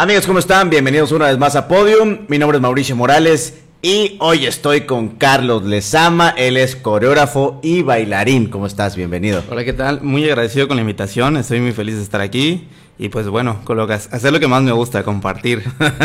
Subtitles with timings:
[0.00, 0.70] Amigos, ¿cómo están?
[0.70, 2.20] Bienvenidos una vez más a Podium.
[2.26, 6.30] Mi nombre es Mauricio Morales y hoy estoy con Carlos Lezama.
[6.38, 8.48] Él es coreógrafo y bailarín.
[8.48, 8.96] ¿Cómo estás?
[8.96, 9.44] Bienvenido.
[9.50, 10.00] Hola, ¿qué tal?
[10.00, 11.36] Muy agradecido con la invitación.
[11.36, 12.66] Estoy muy feliz de estar aquí.
[13.02, 15.62] Y pues bueno, colocas, hacer lo que más me gusta, compartir.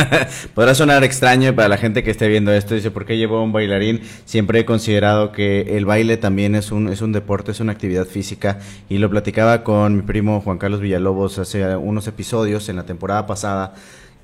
[0.53, 2.73] Podrá sonar extraño para la gente que esté viendo esto.
[2.73, 3.99] Dice, ¿por qué llevo un bailarín?
[4.23, 8.05] Siempre he considerado que el baile también es un, es un deporte, es una actividad
[8.05, 8.59] física.
[8.87, 13.27] Y lo platicaba con mi primo Juan Carlos Villalobos hace unos episodios en la temporada
[13.27, 13.73] pasada,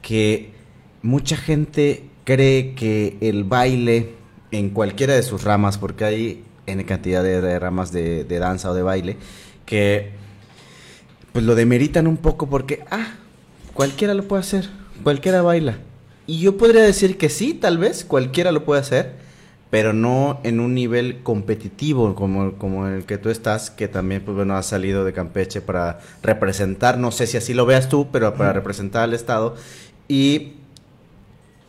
[0.02, 0.54] que
[1.02, 4.14] mucha gente cree que el baile
[4.52, 8.82] en cualquiera de sus ramas, porque hay N cantidad de, ramas de danza o de
[8.82, 9.18] baile,
[9.66, 10.21] que
[11.34, 13.16] pues lo demeritan un poco porque, ah,
[13.74, 14.70] cualquiera lo puede hacer,
[15.04, 15.78] cualquiera baila.
[16.28, 19.16] Y yo podría decir que sí, tal vez, cualquiera lo puede hacer,
[19.70, 24.36] pero no en un nivel competitivo como, como el que tú estás, que también, pues
[24.36, 28.34] bueno, has salido de Campeche para representar, no sé si así lo veas tú, pero
[28.36, 29.56] para representar al Estado.
[30.10, 30.54] Y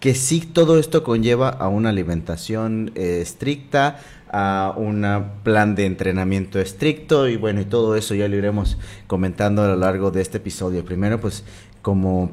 [0.00, 4.00] que sí todo esto conlleva a una alimentación eh, estricta,
[4.32, 5.06] a un
[5.42, 9.76] plan de entrenamiento estricto y bueno, y todo eso ya lo iremos comentando a lo
[9.76, 10.84] largo de este episodio.
[10.84, 11.44] Primero, pues
[11.82, 12.32] como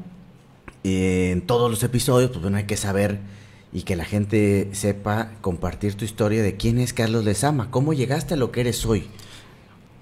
[0.82, 3.18] en todos los episodios, pues bueno, hay que saber
[3.72, 8.34] y que la gente sepa compartir tu historia de quién es Carlos Lezama, cómo llegaste
[8.34, 9.08] a lo que eres hoy.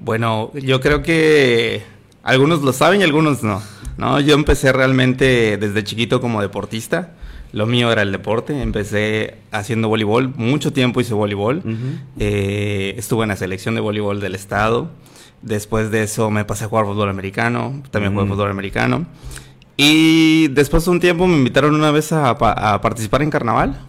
[0.00, 1.82] Bueno, yo creo que
[2.22, 3.60] algunos lo saben y algunos no.
[3.96, 7.14] No, yo empecé realmente desde chiquito como deportista.
[7.52, 8.60] Lo mío era el deporte.
[8.60, 10.34] Empecé haciendo voleibol.
[10.36, 11.62] Mucho tiempo hice voleibol.
[12.18, 14.90] Eh, estuve en la selección de voleibol del estado.
[15.42, 17.82] Después de eso me pasé a jugar fútbol americano.
[17.90, 19.06] También jugué fútbol americano.
[19.76, 23.80] Y después de un tiempo me invitaron una vez a, participar en carnaval.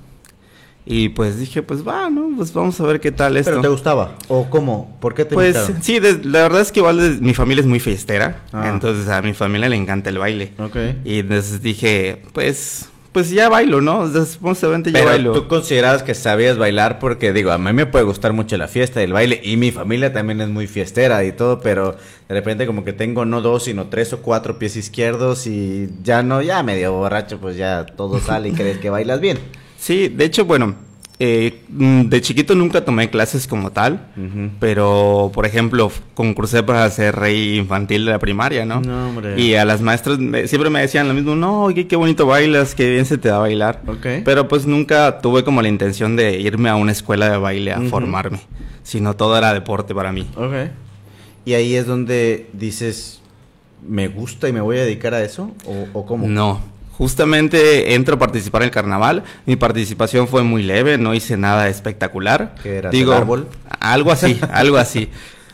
[0.86, 2.30] Y pues dije, pues va, ¿no?
[2.36, 3.52] Pues vamos a ver qué tal esto.
[3.52, 4.16] ¿Pero te gustaba?
[4.28, 4.98] ¿O cómo?
[5.00, 8.44] ¿Por qué te Pues sí, la verdad es que igual mi familia es muy fiestera.
[8.52, 8.70] Ah.
[8.74, 10.54] Entonces a mi familia le encanta el baile.
[10.58, 10.78] Ok.
[11.06, 14.06] Y entonces dije, pues pues ya bailo, ¿no?
[14.08, 18.34] Responsablemente ya Pero tú considerabas que sabías bailar porque, digo, a mí me puede gustar
[18.34, 21.60] mucho la fiesta y el baile y mi familia también es muy fiestera y todo,
[21.60, 21.96] pero
[22.28, 26.22] de repente como que tengo no dos, sino tres o cuatro pies izquierdos y ya
[26.24, 29.40] no, ya medio borracho, pues ya todo sale y crees que bailas bien.
[29.78, 30.76] Sí, de hecho, bueno,
[31.22, 34.08] eh, mm, de chiquito nunca tomé clases como tal,
[34.62, 38.80] pero por ejemplo concursé para ser rey infantil de la primaria, ¿no?
[38.80, 39.40] no hombre.
[39.40, 42.90] Y a las maestras siempre me decían lo mismo, no, qué, qué bonito bailas, qué
[42.90, 43.82] bien se te da bailar.
[44.24, 47.82] Pero pues nunca tuve como la intención de irme a una escuela de baile a
[47.82, 48.40] formarme,
[48.84, 50.26] sino todo era deporte para mí.
[50.38, 50.54] Ok.
[51.44, 53.22] Y ahí es donde dices,
[53.86, 55.52] ¿me gusta y me voy a dedicar a eso?
[55.66, 56.28] ¿O, o cómo?
[56.28, 56.62] No,
[57.00, 59.24] Justamente entro a participar en el carnaval.
[59.46, 62.56] Mi participación fue muy leve, no hice nada espectacular.
[62.62, 62.90] ¿Qué era?
[62.90, 63.48] Digo, árbol?
[63.80, 65.10] Algo así, algo así.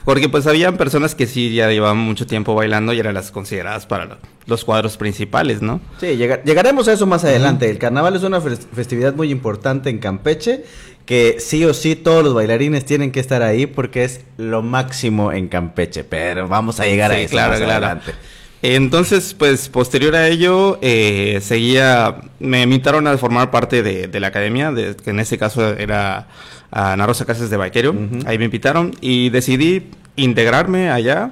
[0.06, 3.86] Porque pues habían personas que sí ya llevaban mucho tiempo bailando y eran las consideradas
[3.86, 4.18] para
[4.48, 5.82] los cuadros principales, ¿no?
[6.00, 7.70] Sí, llegaremos a eso más adelante.
[7.70, 10.64] El carnaval es una festividad muy importante en Campeche
[11.06, 15.32] que sí o sí todos los bailarines tienen que estar ahí porque es lo máximo
[15.32, 16.04] en Campeche.
[16.04, 18.14] Pero vamos a llegar a eso más adelante.
[18.62, 24.72] Entonces, pues posterior a ello, eh, seguía, me invitaron a formar parte de, la academia,
[24.72, 26.28] de, que en ese caso era
[26.72, 27.96] Ana Rosa Casas de Baquero.
[28.26, 31.32] Ahí me invitaron y decidí integrarme allá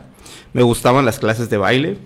[0.54, 1.98] me gustaban las clases de baile.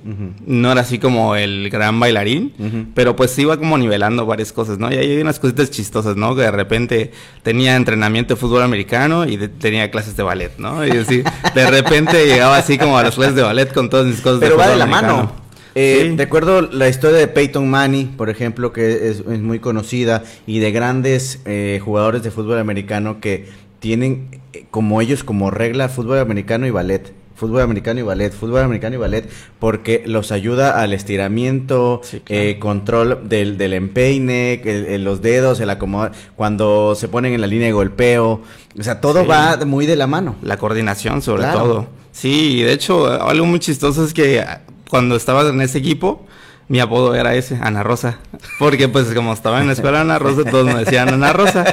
[0.45, 4.91] No era así como el gran bailarín, pero pues iba como nivelando varias cosas, ¿no?
[4.91, 6.35] Y ahí hay unas cositas chistosas, ¿no?
[6.35, 7.11] Que de repente
[7.43, 10.85] tenía entrenamiento de fútbol americano y tenía clases de ballet, ¿no?
[10.87, 14.21] Y así, de repente llegaba así como a las clases de ballet con todas mis
[14.21, 15.31] cosas pero de va de la mano.
[15.75, 20.71] Eh, Recuerdo la historia de Peyton Manning, por ejemplo, que es, muy conocida, y de
[20.71, 23.45] grandes eh, jugadores de fútbol americano que
[23.79, 28.63] tienen eh, como ellos como regla fútbol americano y ballet fútbol americano y ballet, fútbol
[28.63, 34.61] americano y ballet, porque los ayuda al estiramiento, eh, control del, del empeine,
[34.99, 38.41] los dedos, el acomodar, cuando se ponen en la línea de golpeo,
[38.77, 40.35] o sea, todo va muy de la mano.
[40.41, 41.87] La coordinación sobre todo.
[42.11, 44.43] Sí, de hecho, algo muy chistoso es que
[44.89, 46.25] cuando estaba en ese equipo,
[46.69, 48.17] mi apodo era ese, Ana Rosa.
[48.59, 51.63] Porque pues como estaba en la escuela Ana Rosa, todos me decían Ana Rosa.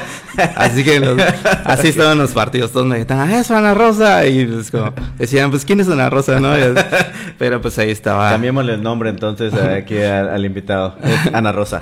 [0.56, 1.16] Así que
[1.64, 4.24] así estaban los partidos, todos me decían, ah, eso Ana Rosa.
[4.26, 6.38] Y pues como decían, pues ¿quién es Ana Rosa?
[6.38, 6.52] ¿no?
[7.38, 8.30] Pero pues ahí estaba.
[8.30, 10.96] Cambiémosle el nombre entonces aquí al, invitado,
[11.32, 11.80] Ana Rosa.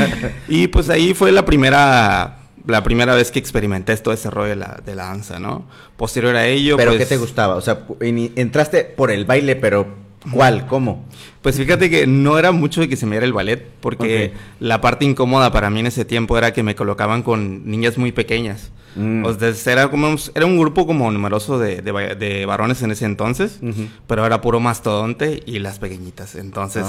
[0.48, 4.56] y pues ahí fue la primera la primera vez que experimenté todo ese rollo de
[4.56, 5.66] la, de la danza, ¿no?
[5.96, 7.56] Posterior a ello, ¿Pero pues qué te gustaba?
[7.56, 10.66] O sea, entraste por el baile, pero ¿Cuál?
[10.66, 11.04] ¿Cómo?
[11.40, 14.80] Pues fíjate que no era mucho de que se me diera el ballet, porque la
[14.80, 18.70] parte incómoda para mí en ese tiempo era que me colocaban con niñas muy pequeñas.
[18.94, 19.24] Mm.
[19.24, 23.58] O sea, era, como, era un grupo como numeroso de, de, varones en ese entonces,
[24.06, 26.34] pero era puro mastodonte y las pequeñitas.
[26.34, 26.84] Entonces,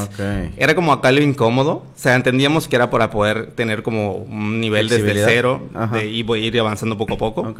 [0.57, 1.71] era como acá lo incómodo.
[1.71, 5.69] O sea, entendíamos que era para poder tener como un nivel desde cero
[6.03, 7.55] y voy a ir avanzando poco a poco.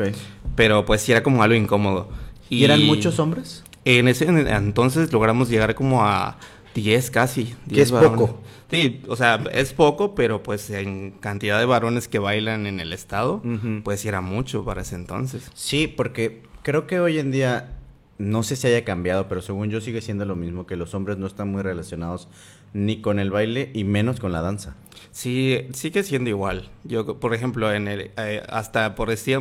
[0.56, 2.10] Pero pues sí era como algo incómodo.
[2.50, 3.64] ¿Y eran muchos hombres?
[3.86, 6.38] En ese entonces logramos llegar como a
[6.76, 7.56] 10 casi.
[7.66, 8.40] 10 es poco.
[8.72, 12.92] Sí, o sea, es poco, pero pues en cantidad de varones que bailan en el
[12.92, 13.42] estado,
[13.84, 15.52] pues era mucho para ese entonces.
[15.54, 17.78] Sí, porque creo que hoy en día,
[18.18, 21.18] no sé si haya cambiado, pero según yo sigue siendo lo mismo, que los hombres
[21.18, 22.30] no están muy relacionados
[22.74, 24.76] ni con el baile y menos con la danza.
[25.12, 26.72] Sí, sigue siendo igual.
[26.84, 29.40] Yo, por ejemplo, en el, eh, hasta por decir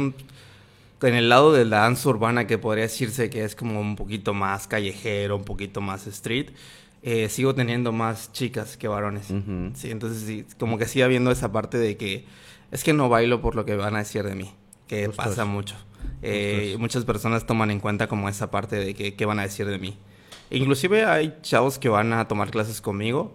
[1.03, 4.35] en el lado de la danza urbana, que podría decirse que es como un poquito
[4.35, 6.51] más callejero, un poquito más street,
[7.03, 9.27] eh, sigo teniendo más chicas que varones.
[9.75, 12.25] Sí, entonces sí, como que sigue habiendo esa parte de que
[12.71, 14.53] es que no bailo por lo que van a decir de mí,
[14.87, 15.75] que pasa mucho.
[16.23, 19.67] Eh, muchas personas toman en cuenta como esa parte de que qué van a decir
[19.67, 19.97] de mí.
[20.51, 23.35] Inclusive hay chavos que van a tomar clases conmigo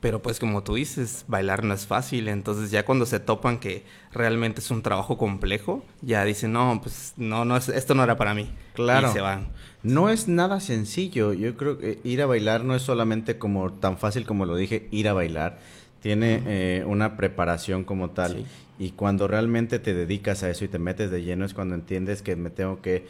[0.00, 3.84] pero pues como tú dices, bailar no es fácil, entonces ya cuando se topan que
[4.12, 8.16] realmente es un trabajo complejo, ya dicen, no, pues no, no es, esto no era
[8.16, 8.48] para mí.
[8.74, 9.10] Claro.
[9.10, 9.48] Y se van.
[9.82, 13.98] No es nada sencillo, yo creo que ir a bailar no es solamente como tan
[13.98, 15.58] fácil como lo dije, ir a bailar.
[16.00, 18.44] Tiene eh, una preparación como tal.
[18.78, 22.22] Y cuando realmente te dedicas a eso y te metes de lleno es cuando entiendes
[22.22, 23.04] que me tengo que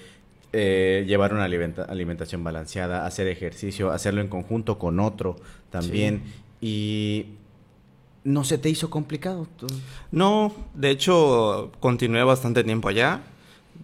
[0.54, 5.36] eh, llevar una alimentación balanceada, hacer ejercicio, hacerlo en conjunto con otro
[5.70, 6.22] también.
[6.60, 7.26] Y
[8.24, 9.46] no se te hizo complicado.
[10.10, 13.22] No, de hecho continué bastante tiempo allá.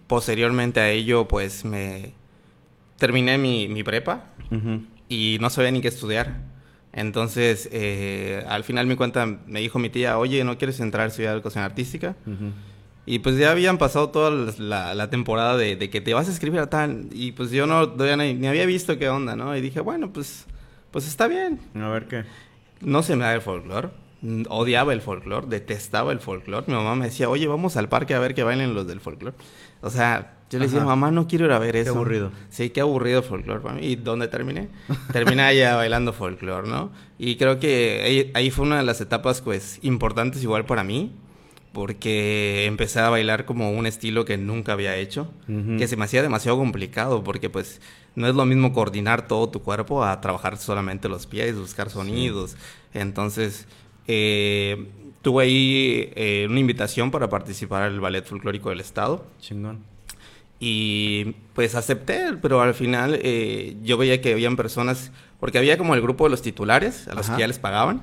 [0.07, 2.13] Posteriormente a ello, pues me
[2.97, 4.25] terminé mi, prepa
[5.09, 6.41] y no sabía ni qué estudiar.
[6.93, 11.07] Entonces, eh, al final mi cuenta me dijo mi tía, oye, ¿no quieres entrar a
[11.07, 12.15] estudiar educación artística?
[13.05, 16.69] Y pues ya habían pasado toda la, temporada de, que te vas a escribir a
[16.69, 17.07] tal.
[17.11, 19.55] Y pues yo no ni, ni, había visto qué onda, ¿no?
[19.55, 20.45] Y dije, bueno, pues,
[20.91, 21.59] pues está bien.
[21.75, 22.25] A ver qué.
[22.85, 23.89] No se me da el folclore.
[24.47, 26.65] Odiaba el folclore, detestaba el folclore.
[26.67, 29.35] Mi mamá me decía, oye, vamos al parque a ver que bailen los del folclore.
[29.81, 31.91] O sea, yo le decía, mamá, no quiero ir a ver eso.
[31.91, 32.31] Qué aburrido.
[32.49, 33.87] Sí, qué aburrido folclore para mí.
[33.87, 34.69] ¿Y dónde terminé?
[35.11, 36.91] terminé allá bailando folclore, ¿no?
[37.17, 41.11] Y creo que ahí, fue una de las etapas, pues, importantes igual para mí.
[41.75, 45.29] Porque empecé a bailar como un estilo que nunca había hecho.
[45.77, 47.21] Que se me hacía demasiado complicado.
[47.21, 47.81] Porque, pues,
[48.15, 52.55] no es lo mismo coordinar todo tu cuerpo a trabajar solamente los pies, buscar sonidos.
[52.93, 53.67] Entonces,
[54.07, 54.87] eh,
[55.21, 59.25] tuve ahí eh, una invitación para participar el Ballet Folclórico del Estado.
[59.41, 59.83] Chingón.
[60.59, 65.95] Y pues acepté, pero al final eh, yo veía que habían personas porque había como
[65.95, 68.01] el grupo de los titulares, a los que ya les pagaban.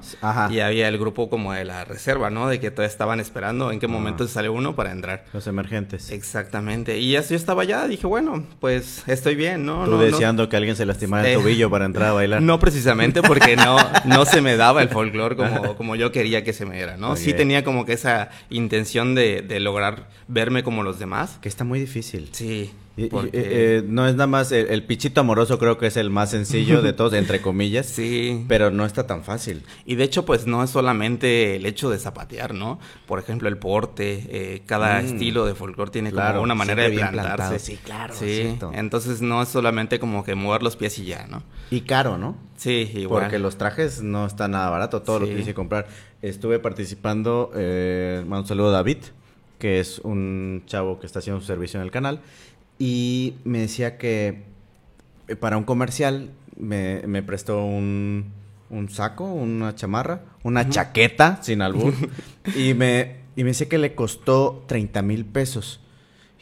[0.50, 2.48] Y había el grupo como de la reserva, ¿no?
[2.48, 5.24] De que todavía estaban esperando en qué momento sale uno para entrar.
[5.32, 6.10] Los emergentes.
[6.10, 6.98] Exactamente.
[6.98, 9.84] Y así yo estaba allá, dije, bueno, pues estoy bien, ¿no?
[9.84, 12.42] Tú deseando que alguien se lastimara el tobillo para entrar a bailar.
[12.42, 16.52] No precisamente porque no, no se me daba el folclore como, como yo quería que
[16.52, 17.16] se me diera, ¿no?
[17.16, 21.38] Sí tenía como que esa intención de, de lograr verme como los demás.
[21.40, 22.28] Que está muy difícil.
[22.32, 22.72] Sí.
[22.96, 26.82] Eh, eh, no es nada más el, pichito amoroso, creo que es el más sencillo
[26.82, 27.86] de todos, entre comillas.
[27.86, 28.44] Sí.
[28.48, 29.62] Pero no está tan fácil.
[29.86, 32.78] Y de hecho, pues no es solamente el hecho de zapatear, ¿no?
[33.06, 35.06] Por ejemplo, el porte, eh, cada mm.
[35.06, 37.58] estilo de folclore tiene como una manera de plantarse.
[37.58, 38.14] Sí, claro.
[38.14, 38.58] Sí.
[38.74, 41.42] Entonces no es solamente como que mover los pies y ya, ¿no?
[41.70, 42.36] Y caro, ¿no?
[42.56, 43.22] Sí, igual.
[43.22, 45.86] Porque los trajes no están nada barato, todo lo que quise comprar.
[46.20, 48.98] Estuve participando, eh, un saludo a David,
[49.58, 52.20] que es un chavo que está haciendo su servicio en el canal
[52.84, 54.42] y me decía que
[55.28, 58.32] eh, para un comercial me, me prestó un,
[58.70, 61.94] un, saco, una chamarra, una chaqueta, sin albur.
[62.56, 65.78] y, me, y me decía que le costó 30 mil pesos.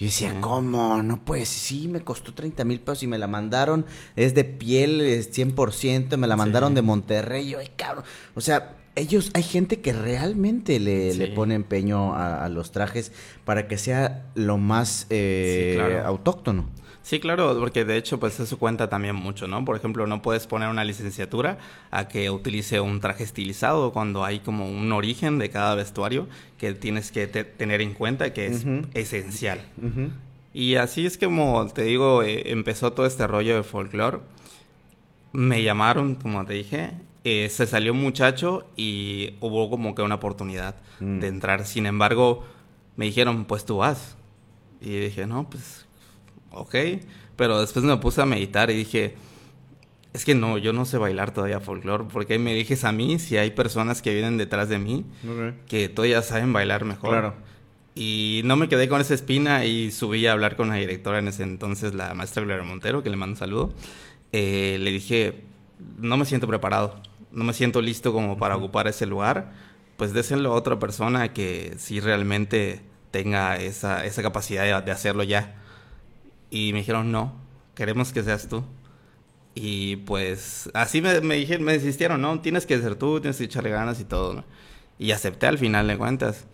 [0.01, 1.03] Y decía, ¿cómo?
[1.03, 3.85] No, pues sí, me costó 30 mil pesos y me la mandaron,
[4.17, 7.51] es de piel, es 100%, me la mandaron de Monterrey.
[7.51, 8.05] Yo, ay, cabrón.
[8.35, 13.13] O sea, ellos, hay gente que realmente le, le pone empeño a, los trajes
[13.45, 16.71] para que sea lo más eh, autóctono.
[17.03, 19.65] Sí, claro, porque de hecho pues eso cuenta también mucho, ¿no?
[19.65, 21.59] Por ejemplo, no puedes poner una licenciatura
[21.91, 26.29] a que utilice un traje estilizado cuando hay como un origen de cada vestuario
[26.59, 29.61] que tienes que tener en cuenta que es esencial.
[30.53, 34.19] Y así es como, te digo, eh, empezó todo este rollo de folclore.
[35.33, 36.91] Me llamaron, como te dije,
[37.23, 41.21] eh, se salió un muchacho y hubo como que una oportunidad mm.
[41.21, 41.67] de entrar.
[41.67, 42.45] Sin embargo,
[42.97, 44.17] me dijeron, pues tú vas.
[44.81, 45.87] Y dije, no, pues,
[46.51, 46.75] ok.
[47.37, 49.15] Pero después me puse a meditar y dije,
[50.13, 53.37] Es que no, yo no sé bailar todavía folclore, porque me dijes a mí si
[53.37, 55.05] hay personas que vienen detrás de mí
[55.69, 57.11] que todavía saben bailar mejor.
[57.11, 57.35] Claro.
[57.95, 61.29] Y no me quedé con esa espina y subí a hablar con la directora en
[61.29, 63.73] ese entonces, la maestra Gloria Montero, que le mando un saludo.
[64.33, 65.43] Eh, le dije,
[65.99, 69.53] no me siento preparado, no me siento listo como para ocupar ese lugar,
[69.97, 72.81] pues désenlo a otra persona que sí realmente
[73.11, 75.60] tenga esa, esa capacidad de hacerlo ya.
[76.51, 77.33] Y me dijeron, no,
[77.75, 78.65] queremos que seas tú.
[79.55, 82.41] Y pues así me, me, dijeron, me desistieron, ¿no?
[82.41, 84.45] Tienes que ser tú, tienes que echarle ganas y todo, ¿no?
[84.99, 86.47] Y acepté al final de cuentas.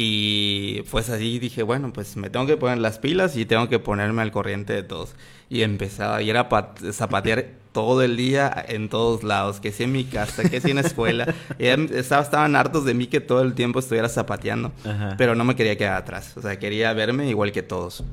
[0.00, 3.80] Y pues así dije, bueno, pues me tengo que poner las pilas y tengo que
[3.80, 5.16] ponerme al corriente de todos.
[5.50, 6.48] Y empezaba a ir a
[6.92, 10.76] zapatear todo el día en todos lados, que si en mi casa, que si en
[10.76, 11.34] la escuela.
[11.58, 14.70] estaba, estaban hartos de mí que todo el tiempo estuviera zapateando,
[15.16, 16.36] pero no me quería quedar atrás.
[16.36, 18.04] O sea, quería verme igual que todos.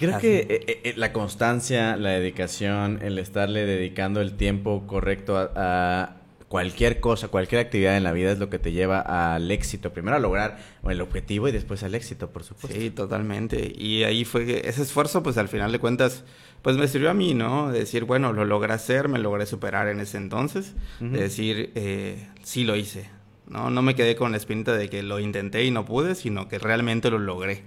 [0.00, 6.16] Creo que eh, eh, la constancia, la dedicación, el estarle dedicando el tiempo correcto a,
[6.48, 9.92] cualquier cosa, cualquier actividad en la vida es lo que te lleva al éxito.
[9.92, 12.76] Primero a lograr el objetivo y después al éxito, por supuesto.
[12.76, 13.72] Sí, totalmente.
[13.76, 16.24] Y ahí fue que ese esfuerzo, pues al final de cuentas,
[16.62, 17.70] pues me sirvió a mí, ¿no?
[17.70, 20.74] De decir, bueno, lo logré hacer, me logré superar en ese entonces.
[20.98, 23.08] De decir, eh, sí lo hice.
[23.46, 23.68] ¿no?
[23.68, 26.58] no me quedé con la espinita de que lo intenté y no pude, sino que
[26.58, 27.64] realmente lo logré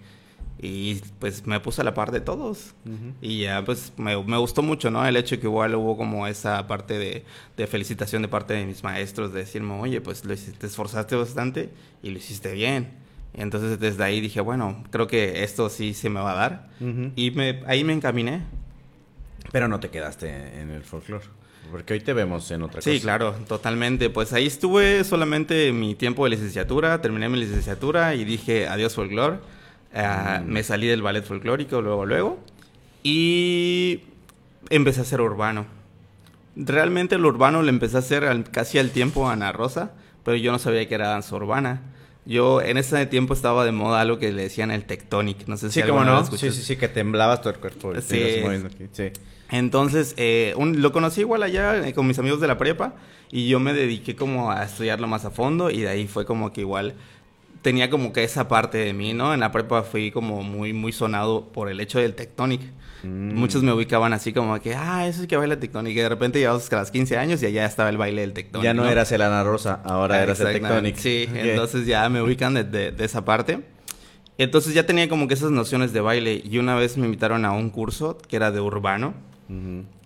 [0.63, 2.73] y pues me puse a la par de todos.
[3.21, 5.05] Y ya pues me, me, gustó mucho, ¿no?
[5.05, 7.25] El hecho que igual hubo como esa parte de,
[7.57, 11.69] de, felicitación de parte de mis maestros, de decirme, oye, pues lo te esforzaste bastante
[12.01, 12.93] y lo hiciste bien.
[13.33, 16.69] entonces desde ahí dije, bueno, creo que esto sí se me va a dar.
[17.17, 18.43] Y me, ahí me encaminé.
[19.51, 21.25] Pero no te quedaste en el folclore.
[21.71, 22.89] Porque hoy te vemos en otra cosa.
[22.89, 24.09] Sí, claro, totalmente.
[24.09, 29.39] Pues ahí estuve solamente mi tiempo de licenciatura, terminé mi licenciatura y dije adiós folclore
[29.93, 32.39] Ah, me salí del ballet folclórico luego, luego.
[33.03, 34.01] Y
[34.69, 35.65] empecé a hacer urbano.
[36.55, 39.91] Realmente el urbano lo empecé a hacer casi al tiempo a Ana Rosa,
[40.23, 41.81] pero yo no sabía que era danza urbana.
[42.25, 45.47] Yo en ese tiempo estaba de moda algo que le decían el tectonic.
[45.47, 46.25] No sé si sí, como no.
[46.25, 47.93] Sí, sí, sí, que temblabas todo el cuerpo.
[48.01, 48.41] Sí.
[48.91, 49.11] sí.
[49.51, 52.95] Entonces, eh, lo conocí igual allá eh, con mis amigos de la prepa
[53.29, 56.53] y yo me dediqué como a estudiarlo más a fondo y de ahí fue como
[56.53, 56.93] que igual
[57.63, 59.33] tenía como que esa parte de mí, ¿no?
[59.33, 62.61] En la prepa fui como muy, muy sonado por el hecho del tectonic.
[63.03, 63.33] Mm.
[63.33, 65.93] Muchos me ubicaban así como que, ah, eso es que baila tectonic.
[65.93, 68.63] Y de repente llevabas hasta las 15 años y allá estaba el baile del tectonic.
[68.63, 70.97] Ya no, eras el Ana Rosa, ahora eras el tectonic.
[70.97, 73.61] Sí, entonces ya me ubican de, esa parte.
[74.37, 76.41] Entonces ya tenía como que esas nociones de baile.
[76.43, 79.13] Y una vez me invitaron a un curso que era de urbano.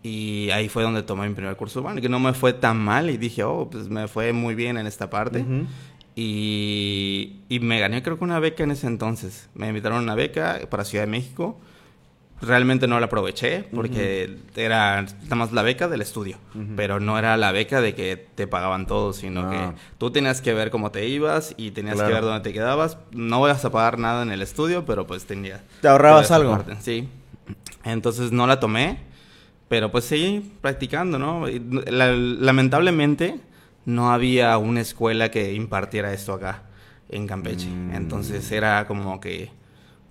[0.04, 3.10] Y ahí fue donde tomé mi primer curso urbano, que no me fue tan mal.
[3.10, 5.44] Y dije, oh, pues me fue muy bien en esta parte.
[6.20, 9.50] Y, me gané creo que una beca en ese entonces.
[9.54, 11.60] Me invitaron a una beca para Ciudad de México.
[12.42, 16.38] Realmente no la aproveché porque era nada más la beca del estudio,
[16.76, 19.58] pero no era la beca de que te pagaban todo, sino que
[19.98, 22.98] tú tenías que ver cómo te ibas y tenías que ver dónde te quedabas.
[23.12, 25.64] No vas a pagar nada en el estudio, pero pues tenía...
[25.82, 26.64] ¿Te ahorrabas algo?
[26.80, 27.08] Sí.
[27.84, 29.00] Entonces no la tomé,
[29.68, 31.46] pero pues seguí practicando, ¿no?
[31.48, 33.40] lamentablemente
[33.88, 36.64] no había una escuela que impartiera esto acá
[37.08, 37.70] en Campeche.
[37.70, 37.96] Mm.
[37.96, 39.50] Entonces era como que,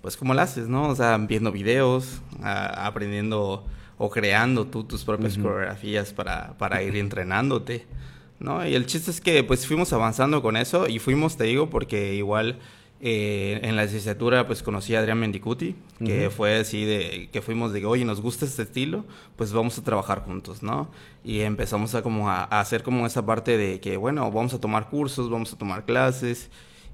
[0.01, 0.89] pues como lo haces, ¿no?
[0.89, 3.67] O sea, viendo videos, aprendiendo
[3.99, 7.85] o creando tú tus propias coreografías para, para ir entrenándote,
[8.39, 8.67] ¿no?
[8.67, 12.15] Y el chiste es que pues fuimos avanzando con eso y fuimos, te digo, porque
[12.15, 12.57] igual
[12.99, 17.71] eh, en la licenciatura pues conocí a Adrián Mendicuti, que fue así de que fuimos
[17.71, 20.89] de, oye, nos gusta este estilo, pues vamos a trabajar juntos, ¿no?
[21.23, 24.89] Y empezamos a como a, hacer como esa parte de que, bueno, vamos a tomar
[24.89, 26.49] cursos, vamos a tomar clases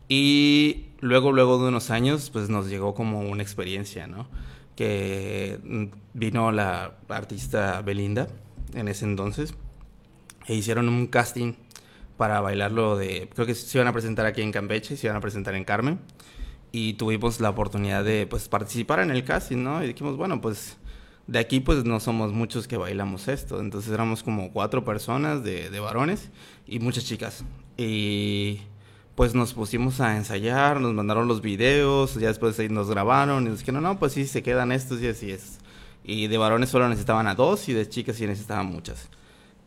[0.09, 4.27] y luego, luego de unos años pues nos llegó como una experiencia, ¿no?
[4.75, 8.27] Que mm, vino la artista Belinda
[8.73, 9.53] en ese entonces
[10.47, 11.53] e hicieron un casting
[12.23, 13.27] para bailarlo de...
[13.33, 15.99] Creo que se iban a presentar aquí en Campeche, se iban a presentar en Carmen.
[16.71, 19.83] Y tuvimos la oportunidad de pues, participar en el casting, ¿no?
[19.83, 20.77] Y dijimos, bueno, pues
[21.27, 23.59] de aquí pues no somos muchos que bailamos esto.
[23.59, 26.29] Entonces éramos como cuatro personas de, de varones
[26.65, 27.43] y muchas chicas.
[27.75, 28.61] Y
[29.15, 33.59] pues nos pusimos a ensayar, nos mandaron los videos, ya después nos grabaron y nos
[33.59, 35.59] dijeron, no, pues sí, se quedan estos y así es.
[36.05, 39.09] Y de varones solo necesitaban a dos y de chicas sí necesitaban muchas.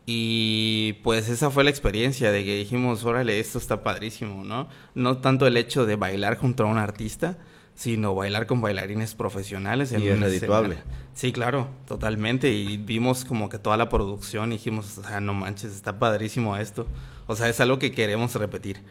[0.08, 4.68] Y pues esa fue la experiencia de que dijimos, órale, esto está padrísimo, ¿no?
[4.94, 7.38] No tanto el hecho de bailar junto a un artista,
[7.74, 9.92] sino bailar con bailarines profesionales.
[9.92, 10.78] Y es redituable.
[11.12, 12.52] Sí, claro, totalmente.
[12.52, 16.56] Y vimos como que toda la producción y dijimos, o sea, no manches, está padrísimo
[16.56, 16.86] esto.
[17.26, 18.82] O sea, es algo que queremos repetir.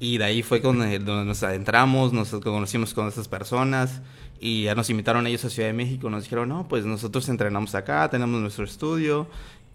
[0.00, 4.02] Y de ahí fue donde, donde, nos adentramos, nos conocimos con esas personas
[4.40, 6.10] y ya nos invitaron ellos a Ciudad de México.
[6.10, 9.28] Nos dijeron, no, pues nosotros entrenamos acá, tenemos nuestro estudio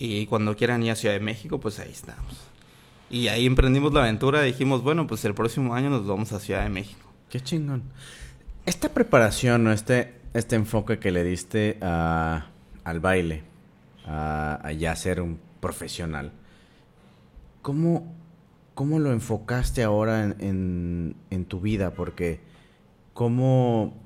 [0.05, 2.35] Y cuando quieran ir a Ciudad de México, pues ahí estamos.
[3.09, 6.61] Y ahí emprendimos la aventura, dijimos, bueno, pues el próximo año nos vamos a Ciudad
[6.63, 7.09] de México.
[7.29, 7.83] Qué chingón.
[8.65, 12.47] Esta preparación o este, este enfoque que le diste a,
[12.83, 13.43] al baile,
[14.05, 16.33] a, ya ser un profesional,
[17.61, 18.13] ¿cómo,
[18.73, 21.91] cómo lo enfocaste ahora en, en, tu vida?
[21.91, 22.41] Porque,
[23.13, 24.01] ¿cómo,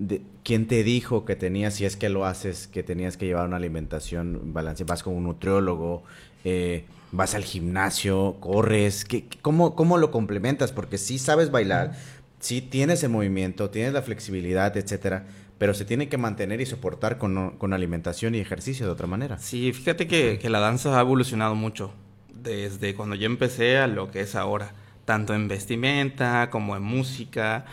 [0.48, 3.58] ¿quién te dijo que tenías, si es que lo haces, que tenías que llevar una
[3.58, 4.94] alimentación balanceada?
[4.94, 6.04] ¿Vas con un nutriólogo?
[6.46, 10.72] Eh, vas al gimnasio, corres, ¿qué, cómo, cómo, lo complementas?
[10.72, 11.98] Porque sí sabes bailar,
[12.40, 15.26] sí tienes el movimiento, tienes la flexibilidad, etcétera,
[15.58, 19.40] pero se tiene que mantener y soportar con, con alimentación y ejercicio de otra manera.
[19.40, 21.92] Sí, fíjate que, que, la danza ha evolucionado mucho
[22.34, 24.72] desde cuando yo empecé a lo que es ahora,
[25.04, 27.66] tanto en vestimenta como en música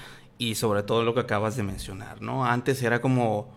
[0.50, 2.44] y sobre todo lo que acabas de mencionar, ¿no?
[2.44, 3.52] Antes era como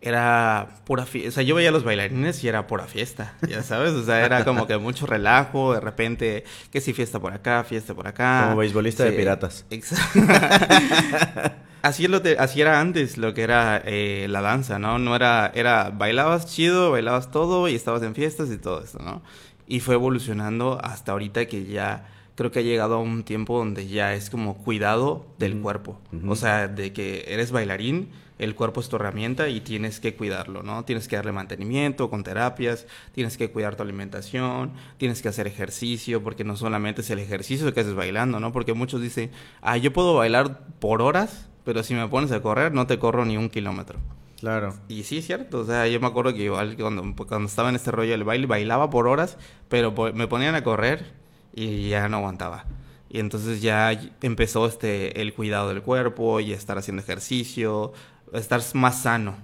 [0.00, 1.28] era pura fiesta.
[1.28, 3.92] O sea, yo veía a los bailarines y era pura fiesta, ya sabes.
[3.92, 5.74] O sea, era como que mucho relajo.
[5.74, 8.44] De repente, que si fiesta por acá, fiesta por acá.
[8.44, 9.66] Como beisbolista de piratas.
[9.70, 10.20] Exacto.
[11.82, 14.98] así, lo así era antes lo que era eh, la danza, ¿no?
[14.98, 19.22] No era, era, bailabas chido, bailabas todo y estabas en fiestas y todo eso, ¿no?
[19.66, 22.06] Y fue evolucionando hasta ahorita que ya
[22.40, 26.00] creo que ha llegado a un tiempo donde ya es como cuidado del cuerpo.
[26.26, 30.62] O sea, de que eres bailarín el cuerpo es tu herramienta y tienes que cuidarlo,
[30.62, 30.86] ¿no?
[30.86, 36.22] Tienes que darle mantenimiento con terapias, tienes que cuidar tu alimentación, tienes que hacer ejercicio,
[36.22, 38.52] porque no solamente es el ejercicio que haces bailando, ¿no?
[38.52, 39.30] Porque muchos dicen,
[39.60, 43.26] ah, yo puedo bailar por horas, pero si me pones a correr no te corro
[43.26, 43.98] ni un kilómetro.
[44.38, 44.72] Claro.
[44.88, 47.76] Y sí es cierto, o sea, yo me acuerdo que igual cuando, cuando estaba en
[47.76, 49.36] este rollo del baile, bailaba por horas,
[49.68, 51.19] pero me ponían a correr
[51.54, 52.64] y ya no aguantaba.
[53.08, 53.90] Y entonces ya
[54.22, 57.92] empezó este el cuidado del cuerpo y estar haciendo ejercicio,
[58.32, 59.36] estar más sano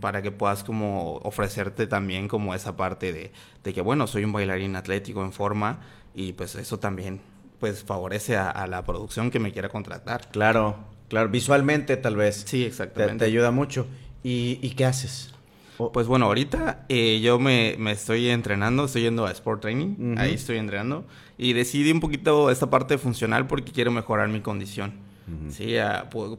[0.00, 4.32] para que puedas como ofrecerte también como esa parte de, de, que bueno, soy un
[4.32, 5.80] bailarín atlético en forma
[6.14, 7.20] y pues eso también
[7.60, 10.28] pues favorece a, la producción que me quiera contratar.
[10.30, 10.76] Claro,
[11.08, 12.44] claro, visualmente tal vez.
[12.46, 13.24] Sí, exactamente.
[13.24, 13.86] Te, ayuda mucho.
[14.22, 15.34] ¿Y, ¿Y, qué haces?
[15.92, 20.34] Pues bueno, ahorita eh, yo me, me, estoy entrenando, estoy yendo a Sport Training, ahí
[20.34, 21.04] estoy entrenando
[21.38, 24.92] y decidí un poquito esta parte funcional porque quiero mejorar mi condición.
[25.50, 25.74] Sí,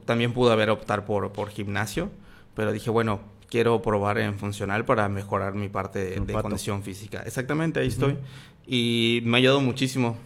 [0.05, 2.09] también pude haber optar por, por gimnasio,
[2.55, 7.21] pero dije, bueno, quiero probar en funcional para mejorar mi parte de, condición física.
[7.25, 8.17] Exactamente, ahí estoy.
[8.65, 10.17] Y me ha ayudado muchísimo.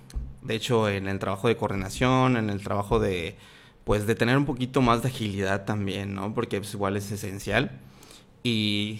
[0.41, 3.38] De hecho, en el trabajo de coordinación, en el trabajo de,
[3.86, 6.34] pues, de tener un poquito más de agilidad también, ¿no?
[6.34, 7.71] Porque pues, igual es esencial.
[8.43, 8.99] Y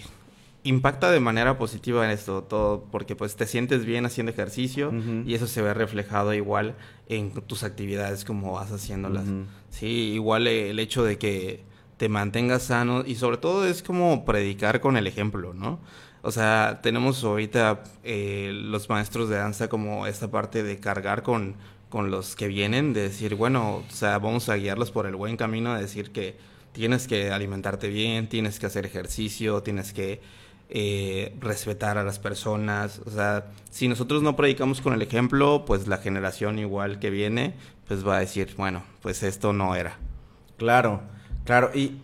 [0.62, 4.92] impacta de manera positiva en esto todo porque pues te sientes bien haciendo ejercicio
[5.26, 6.74] y eso se ve reflejado igual
[7.08, 9.26] en tus actividades como vas haciéndolas.
[9.68, 11.62] Sí, igual el hecho de que
[11.98, 15.78] te mantengas sano y sobre todo es como predicar con el ejemplo, ¿no?
[16.22, 21.56] O sea, tenemos ahorita eh, los maestros de danza como esta parte de cargar con,
[21.90, 25.36] con los que vienen, de decir, bueno, o sea, vamos a guiarlos por el buen
[25.36, 26.38] camino, de decir que
[26.74, 30.20] tienes que alimentarte bien, tienes que hacer ejercicio, tienes que
[30.68, 33.00] eh, respetar a las personas.
[33.06, 37.54] O sea, si nosotros no predicamos con el ejemplo, pues la generación igual que viene,
[37.86, 39.98] pues va a decir, bueno, pues esto no era.
[40.58, 41.02] Claro,
[41.44, 41.70] claro.
[41.74, 41.98] Y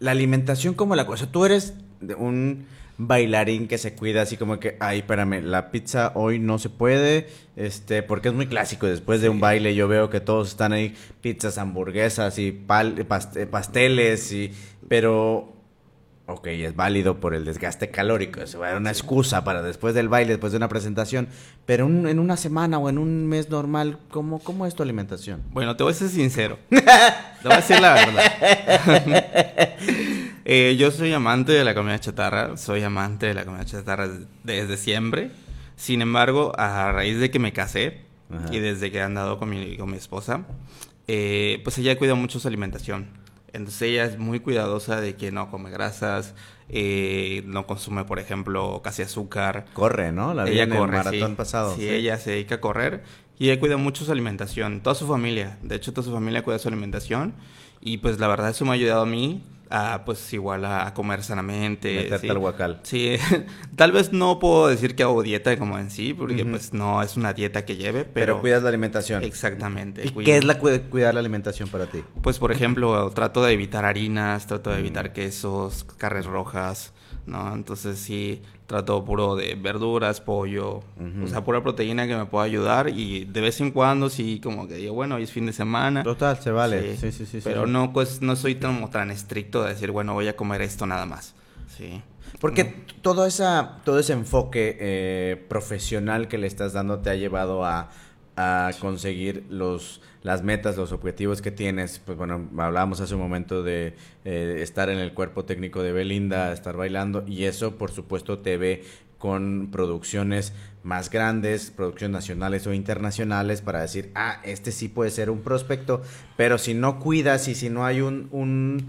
[0.00, 1.72] la alimentación como la cosa, tú eres
[2.18, 2.66] un
[3.06, 7.28] bailarín que se cuida así como que, ay, espérame, la pizza hoy no se puede,
[7.56, 10.94] este, porque es muy clásico, después de un baile yo veo que todos están ahí,
[11.20, 14.52] pizzas, hamburguesas y pasteles, y,
[14.88, 15.60] pero
[16.30, 20.52] Ok, es válido por el desgaste calórico, es una excusa para después del baile, después
[20.52, 21.26] de una presentación,
[21.66, 25.42] pero en una semana o en un mes normal, ¿cómo, ¿cómo es tu alimentación?
[25.50, 26.76] Bueno, te voy a ser sincero, te
[27.42, 29.74] voy a decir la verdad.
[30.52, 34.08] Eh, yo soy amante de la comida chatarra, soy amante de la comida chatarra
[34.42, 35.30] desde siempre,
[35.76, 38.00] sin embargo, a raíz de que me casé
[38.50, 40.46] y desde que he andado con mi, con mi esposa,
[41.06, 43.06] eh, pues ella cuida mucho su alimentación.
[43.52, 46.34] Entonces ella es muy cuidadosa de que no come grasas,
[46.68, 49.66] eh, no consume, por ejemplo, casi azúcar.
[49.72, 50.34] Corre, ¿no?
[50.34, 51.76] La ella corre, el maratón pasado.
[51.76, 53.04] Sí, ella se dedica a correr
[53.38, 55.58] y ella cuida mucho su alimentación, toda su familia.
[55.62, 57.34] De hecho, toda su familia cuida su alimentación
[57.80, 61.22] y pues la verdad eso me ha ayudado a mí a pues igual a, comer
[61.22, 61.94] sanamente.
[61.94, 62.80] Meterte al guacal.
[62.82, 63.16] Sí,
[63.76, 67.16] tal vez no puedo decir que hago dieta como en sí, porque pues no es
[67.16, 68.12] una dieta que lleve, pero...
[68.12, 69.22] Pero cuidas la alimentación.
[69.22, 70.04] Exactamente.
[70.04, 72.02] ¿Y qué es la cuidar la alimentación para ti?
[72.20, 76.92] Pues por ejemplo, trato de evitar harinas, trato de evitar quesos, carnes rojas,
[77.26, 77.54] ¿no?
[77.54, 80.84] Entonces sí, trato puro de verduras, pollo,
[81.24, 84.68] o sea, pura proteína que me pueda ayudar y de vez en cuando sí, como
[84.68, 86.04] que digo, bueno, hoy es fin de semana.
[86.04, 86.96] Total, se vale.
[86.96, 87.40] Sí, sí, sí.
[87.42, 90.86] pero no, pues no soy tan, tan estricto de decir, bueno, voy a comer esto
[90.86, 91.34] nada más.
[91.76, 92.00] Sí.
[92.38, 92.64] Porque
[93.02, 97.90] todo, esa, todo ese enfoque eh, profesional que le estás dando te ha llevado a,
[98.40, 101.98] a conseguir los las metas, los objetivos que tienes.
[101.98, 106.52] Pues bueno, hablábamos hace un momento de eh, estar en el cuerpo técnico de Belinda,
[106.52, 108.84] estar bailando, y eso por supuesto te ve
[109.18, 115.28] con producciones más grandes, producciones nacionales o internacionales, para decir, ah, este sí puede ser
[115.28, 116.02] un prospecto,
[116.38, 118.88] pero si no cuidas y si no hay un, un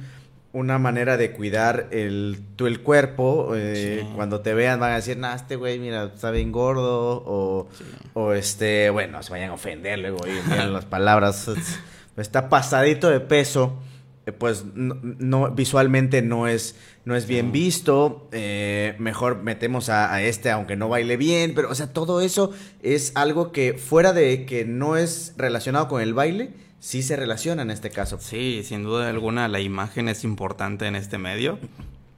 [0.53, 5.17] una manera de cuidar el, tu, el cuerpo, eh, cuando te vean van a decir,
[5.17, 7.69] nah, este güey, mira, está bien gordo, o,
[8.13, 11.49] o este, bueno, se vayan a ofender luego, y miren las palabras,
[12.17, 13.77] está pasadito de peso,
[14.25, 20.51] eh, pues no, visualmente no es no es bien visto, eh, mejor metemos a, este
[20.51, 22.51] aunque no baile bien, pero o sea, todo eso
[22.83, 27.62] es algo que fuera de que no es relacionado con el baile, sí se relaciona
[27.62, 28.17] en este caso.
[28.20, 31.58] Sí, sin duda alguna la imagen es importante en este medio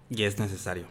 [0.09, 0.87] y es necesario.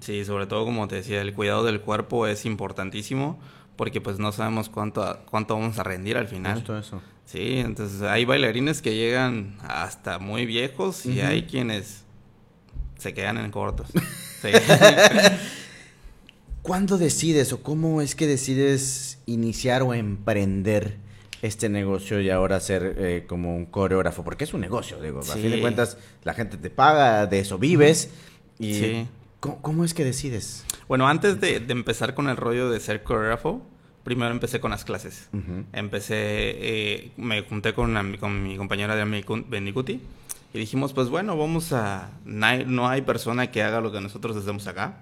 [0.00, 3.38] Sí, sobre todo como te decía, el cuidado del cuerpo es importantísimo
[3.76, 6.56] porque pues no sabemos cuánto, cuánto vamos a rendir al final.
[6.56, 7.02] Justo eso.
[7.26, 12.02] Sí, entonces hay bailarines que llegan hasta muy viejos y hay quienes
[12.98, 13.86] se quedan en cortos.
[16.62, 20.98] ¿Cuándo decides o cómo es que decides iniciar o emprender
[21.42, 24.24] este negocio y ahora ser eh, como un coreógrafo?
[24.24, 25.20] Porque es un negocio, digo.
[25.20, 28.10] A fin de cuentas, la gente te paga, de eso vives.
[28.58, 29.06] Y
[29.40, 30.64] ¿cómo, es que decides?
[30.88, 33.60] Bueno, antes de, empezar con el rollo de ser coreógrafo,
[34.04, 35.28] primero empecé con las clases.
[35.72, 39.04] Empecé, eh, me junté con, con mi compañera de
[39.48, 40.00] Bendicuti
[40.54, 42.10] y dijimos, pues bueno, vamos a...
[42.24, 44.98] No hay, persona que haga lo que nosotros hacemos acá.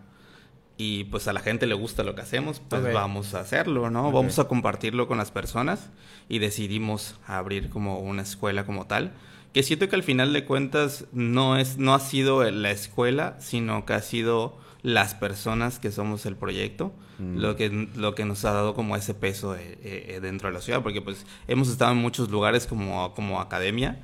[0.82, 4.10] Y pues a la gente le gusta lo que hacemos, pues vamos a hacerlo, ¿no?
[4.12, 5.90] Vamos a compartirlo con las personas
[6.26, 9.12] y decidimos abrir como una escuela como tal.
[9.52, 13.84] Que siento que al final de cuentas no, es, no ha sido la escuela, sino
[13.84, 17.36] que ha sido las personas que somos el proyecto, mm.
[17.38, 20.60] lo, que, lo que nos ha dado como ese peso eh, eh, dentro de la
[20.60, 24.02] ciudad, porque pues hemos estado en muchos lugares como, como academia,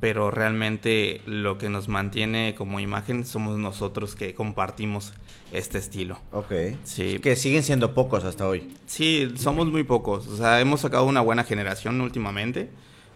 [0.00, 5.12] pero realmente lo que nos mantiene como imagen somos nosotros que compartimos
[5.52, 6.18] este estilo.
[6.32, 6.52] Ok.
[6.84, 7.18] Sí.
[7.20, 8.74] Que siguen siendo pocos hasta hoy.
[8.86, 10.26] Sí, somos muy pocos.
[10.26, 12.70] O sea, hemos sacado una buena generación últimamente,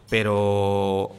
[0.09, 1.15] pero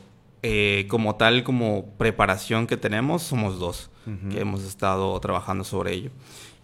[0.45, 3.89] eh, como tal, como preparación que tenemos, somos dos
[4.29, 6.12] que hemos estado trabajando sobre ello.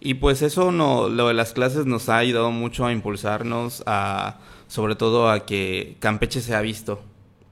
[0.00, 4.38] Y pues eso, no, lo de las clases nos ha ayudado mucho a impulsarnos, a,
[4.68, 7.02] sobre todo a que Campeche se ha visto,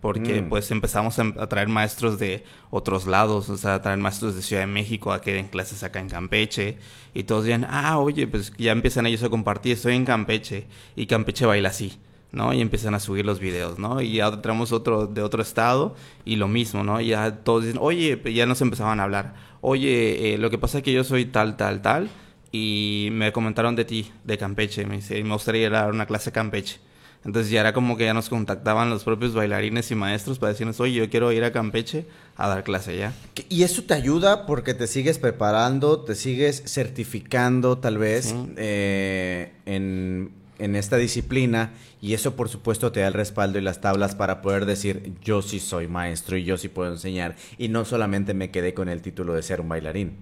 [0.02, 0.50] porque mm.
[0.50, 4.62] pues empezamos a, traer maestros de otros lados, o sea, a traer maestros de Ciudad
[4.62, 6.76] de México a que den clases acá en Campeche,
[7.14, 11.06] y todos decían, ah, oye, pues ya empiezan ellos a compartir, estoy en Campeche, y
[11.06, 11.98] Campeche baila así.
[12.32, 12.52] ¿No?
[12.52, 14.00] Y empiezan a subir los videos, ¿no?
[14.00, 17.00] Y ya traemos otro de otro estado y lo mismo, ¿no?
[17.00, 20.78] Y ya todos dicen, oye, ya nos empezaban a hablar, oye, eh, lo que pasa
[20.78, 22.10] es que yo soy tal, tal, tal,
[22.52, 26.80] y me comentaron de ti, de Campeche, me dice, me gustaría dar una clase Campeche.
[27.24, 30.78] Entonces ya era como que ya nos contactaban los propios bailarines y maestros para decirnos,
[30.80, 33.12] oye, yo quiero ir a Campeche a dar clase ya.
[33.48, 40.37] Y eso te ayuda porque te sigues preparando, te sigues certificando tal vez eh, en
[40.58, 44.42] en esta disciplina y eso por supuesto te da el respaldo y las tablas para
[44.42, 48.50] poder decir yo sí soy maestro y yo sí puedo enseñar y no solamente me
[48.50, 50.16] quedé con el título de ser un bailarín.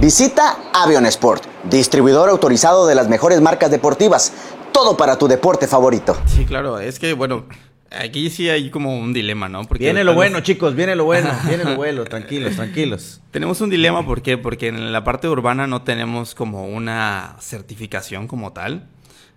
[0.00, 4.32] Visita Avion Sport, distribuidor autorizado de las mejores marcas deportivas,
[4.72, 6.16] todo para tu deporte favorito.
[6.26, 7.44] Sí, claro, es que bueno,
[7.92, 9.64] Aquí sí hay como un dilema, ¿no?
[9.64, 13.20] Porque viene lo bueno, chicos, viene lo bueno, viene lo bueno, tranquilos, tranquilos.
[13.32, 14.38] Tenemos un dilema, ¿por qué?
[14.38, 18.86] Porque en la parte urbana no tenemos como una certificación como tal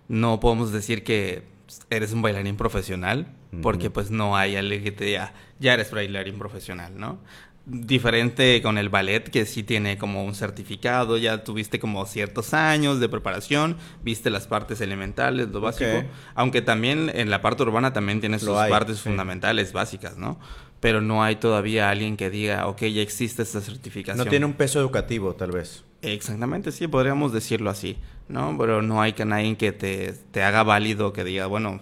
[0.08, 1.42] no podemos decir que
[1.90, 3.26] eres un bailarín profesional,
[3.62, 7.18] porque pues no hay alguien que te diga, ya eres bailarín profesional, ¿no?
[7.66, 13.00] Diferente con el ballet, que sí tiene como un certificado, ya tuviste como ciertos años
[13.00, 18.20] de preparación, viste las partes elementales, lo básico, aunque también en la parte urbana también
[18.20, 20.38] tienes sus partes fundamentales básicas, ¿no?
[20.84, 24.22] Pero no hay todavía alguien que diga, ok, ya existe esta certificación.
[24.22, 25.82] No tiene un peso educativo, tal vez.
[26.02, 27.96] Exactamente, sí, podríamos decirlo así,
[28.28, 28.54] ¿no?
[28.58, 31.80] Pero no hay que nadie que te, te haga válido, que diga, bueno,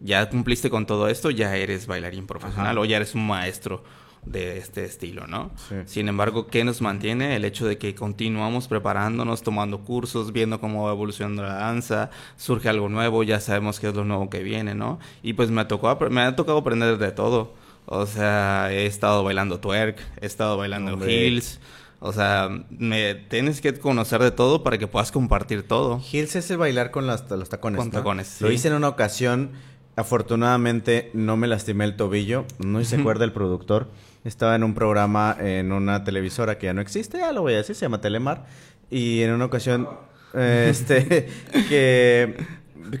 [0.00, 3.84] ya cumpliste con todo esto, ya eres bailarín profesional o ya eres un maestro
[4.26, 5.50] de este estilo, ¿no?
[5.86, 7.34] Sin embargo, ¿qué nos mantiene?
[7.36, 12.68] El hecho de que continuamos preparándonos, tomando cursos, viendo cómo va evolucionando la danza, surge
[12.68, 14.98] algo nuevo, ya sabemos qué es lo nuevo que viene, ¿no?
[15.22, 17.61] Y pues me, tocó, me ha tocado aprender de todo.
[17.86, 21.60] O sea, he estado bailando twerk, he estado bailando heels,
[22.04, 26.02] o sea, me tienes que conocer de todo para que puedas compartir todo.
[26.10, 27.78] Hills es el bailar con los tacones.
[27.78, 28.40] Con tacones.
[28.40, 29.52] Lo hice en una ocasión.
[29.94, 32.44] Afortunadamente no me lastimé el tobillo.
[32.58, 33.88] No se acuerda el productor.
[34.24, 37.58] Estaba en un programa en una televisora que ya no existe, ya lo voy a
[37.58, 38.46] decir, se llama Telemar.
[38.90, 39.88] Y en una ocasión,
[40.34, 41.28] eh, este,
[41.68, 42.36] que,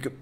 [0.00, 0.12] que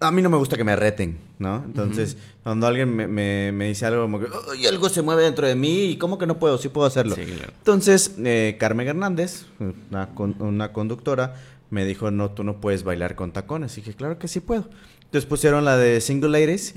[0.00, 1.62] a mí no me gusta que me reten, ¿no?
[1.64, 5.46] Entonces, cuando alguien me, me- me dice algo como que, "Ay, algo se mueve dentro
[5.46, 6.58] de mí, ¿y cómo que no puedo?
[6.58, 7.14] Sí puedo hacerlo.
[7.14, 7.52] Sí, claro.
[7.58, 9.46] Entonces, eh, Carmen Hernández,
[9.90, 11.34] una, con- una conductora,
[11.70, 13.76] me dijo, no, tú no puedes bailar con tacones.
[13.76, 14.68] Y dije, claro que sí puedo.
[15.04, 16.74] Entonces pusieron la de Single Ladies,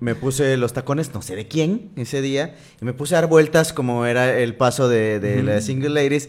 [0.00, 3.28] me puse los tacones, no sé de quién, ese día, y me puse a dar
[3.28, 6.28] vueltas como era el paso de, de la de Single Ladies.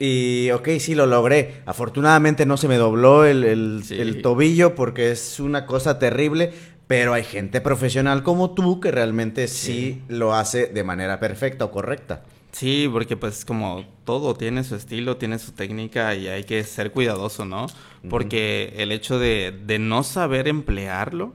[0.00, 1.60] Y ok, sí lo logré.
[1.66, 4.00] Afortunadamente no se me dobló el, el- Sí.
[4.00, 6.52] el tobillo porque es una cosa terrible.
[6.86, 11.70] Pero hay gente profesional como tú que realmente sí lo hace de manera perfecta o
[11.70, 12.24] correcta.
[12.50, 16.90] Sí, porque pues como todo tiene su estilo, tiene su técnica y hay que ser
[16.90, 17.66] cuidadoso, ¿no?
[18.08, 21.32] Porque el hecho de, de no saber emplearlo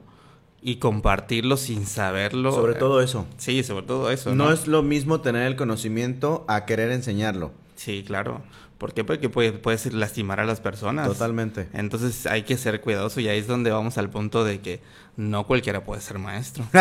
[0.61, 2.51] y compartirlo sin saberlo.
[2.51, 3.25] Sobre eh, todo eso.
[3.37, 4.35] Sí, sobre todo eso.
[4.35, 4.51] No ¿no?
[4.51, 7.53] es lo mismo tener el conocimiento a querer enseñarlo.
[7.75, 8.43] Sí, claro.
[8.77, 9.03] ¿Por qué?
[9.03, 11.07] Porque puede- puedes lastimar a las personas.
[11.07, 11.67] Totalmente.
[11.73, 14.81] Entonces hay que ser cuidadoso y ahí es donde vamos al punto de que
[15.17, 16.65] no cualquiera puede ser maestro.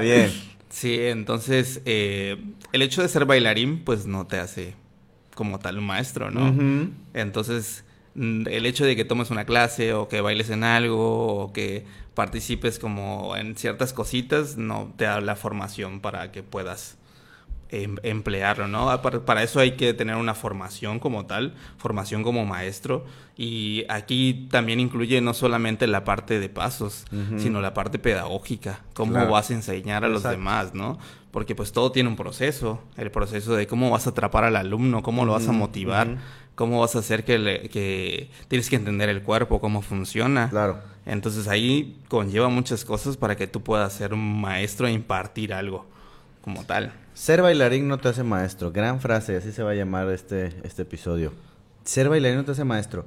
[0.00, 0.30] Bien.
[0.68, 2.36] Sí, entonces eh,
[2.72, 4.74] el hecho de ser bailarín pues no te hace
[5.34, 6.54] como tal un maestro, ¿no?
[7.14, 11.52] Entonces mm, el hecho de que tomes una clase o que bailes en algo o
[11.52, 16.96] que participes como en ciertas cositas no te da la formación para que puedas
[17.70, 18.90] em- emplearlo, ¿no?
[18.90, 23.04] Apar- Para eso hay que tener una formación como tal, formación como maestro
[23.36, 27.04] y aquí también incluye no solamente la parte de pasos,
[27.38, 29.30] sino la parte pedagógica, cómo Claro.
[29.32, 30.98] vas a enseñar a los demás, ¿no?
[31.30, 35.02] Porque pues todo tiene un proceso, el proceso de cómo vas a atrapar al alumno,
[35.02, 36.16] cómo lo vas a motivar,
[36.54, 40.48] cómo vas a hacer que, le- que tienes que entender el cuerpo, cómo funciona.
[40.48, 40.78] Claro.
[41.04, 45.84] Entonces ahí conlleva muchas cosas para que tú puedas ser un maestro e impartir algo
[46.40, 46.92] como tal.
[47.16, 48.72] Ser bailarín no te hace maestro.
[48.72, 51.32] Gran frase, así se va a llamar este, este episodio.
[51.82, 53.06] Ser bailarín no te hace maestro.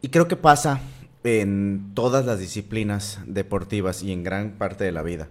[0.00, 0.80] Y creo que pasa
[1.22, 5.28] en todas las disciplinas deportivas y en gran parte de la vida.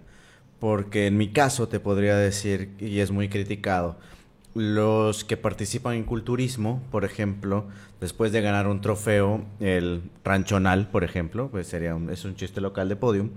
[0.60, 3.98] Porque en mi caso te podría decir, y es muy criticado,
[4.54, 7.66] los que participan en culturismo, por ejemplo,
[8.00, 12.88] después de ganar un trofeo, el ranchonal, por ejemplo, pues sería es un chiste local
[12.88, 13.30] de podium,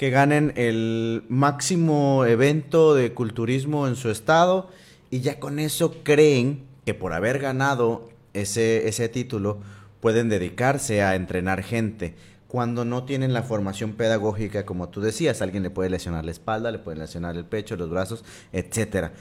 [0.00, 4.70] que ganen el máximo evento de culturismo en su estado
[5.10, 9.58] y ya con eso creen que por haber ganado ese, ese título
[10.00, 12.14] pueden dedicarse a entrenar gente
[12.48, 16.70] cuando no tienen la formación pedagógica como tú decías, alguien le puede lesionar la espalda,
[16.70, 19.12] le puede lesionar el pecho, los brazos, etcétera.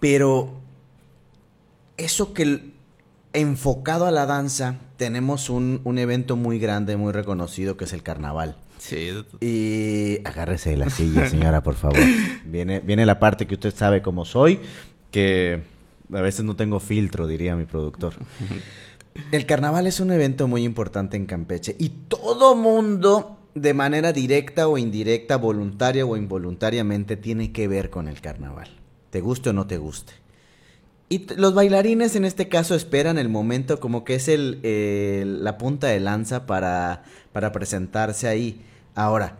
[0.00, 0.50] Pero
[1.96, 2.74] eso que
[3.32, 8.02] enfocado a la danza, tenemos un, un evento muy grande, muy reconocido, que es el
[8.02, 8.58] carnaval.
[8.80, 11.98] Sí, Y agárrese de la silla, señora, por favor.
[12.46, 14.58] Viene, viene la parte que usted sabe cómo soy,
[15.10, 15.62] que
[16.12, 18.14] a veces no tengo filtro, diría mi productor.
[19.32, 24.66] El carnaval es un evento muy importante en Campeche y todo mundo, de manera directa
[24.66, 28.68] o indirecta, voluntaria o involuntariamente, tiene que ver con el carnaval.
[29.10, 30.14] Te guste o no te guste.
[31.12, 35.58] Y los bailarines en este caso esperan el momento como que es el, el- la
[35.58, 38.64] punta de lanza para, para presentarse ahí.
[38.94, 39.38] Ahora,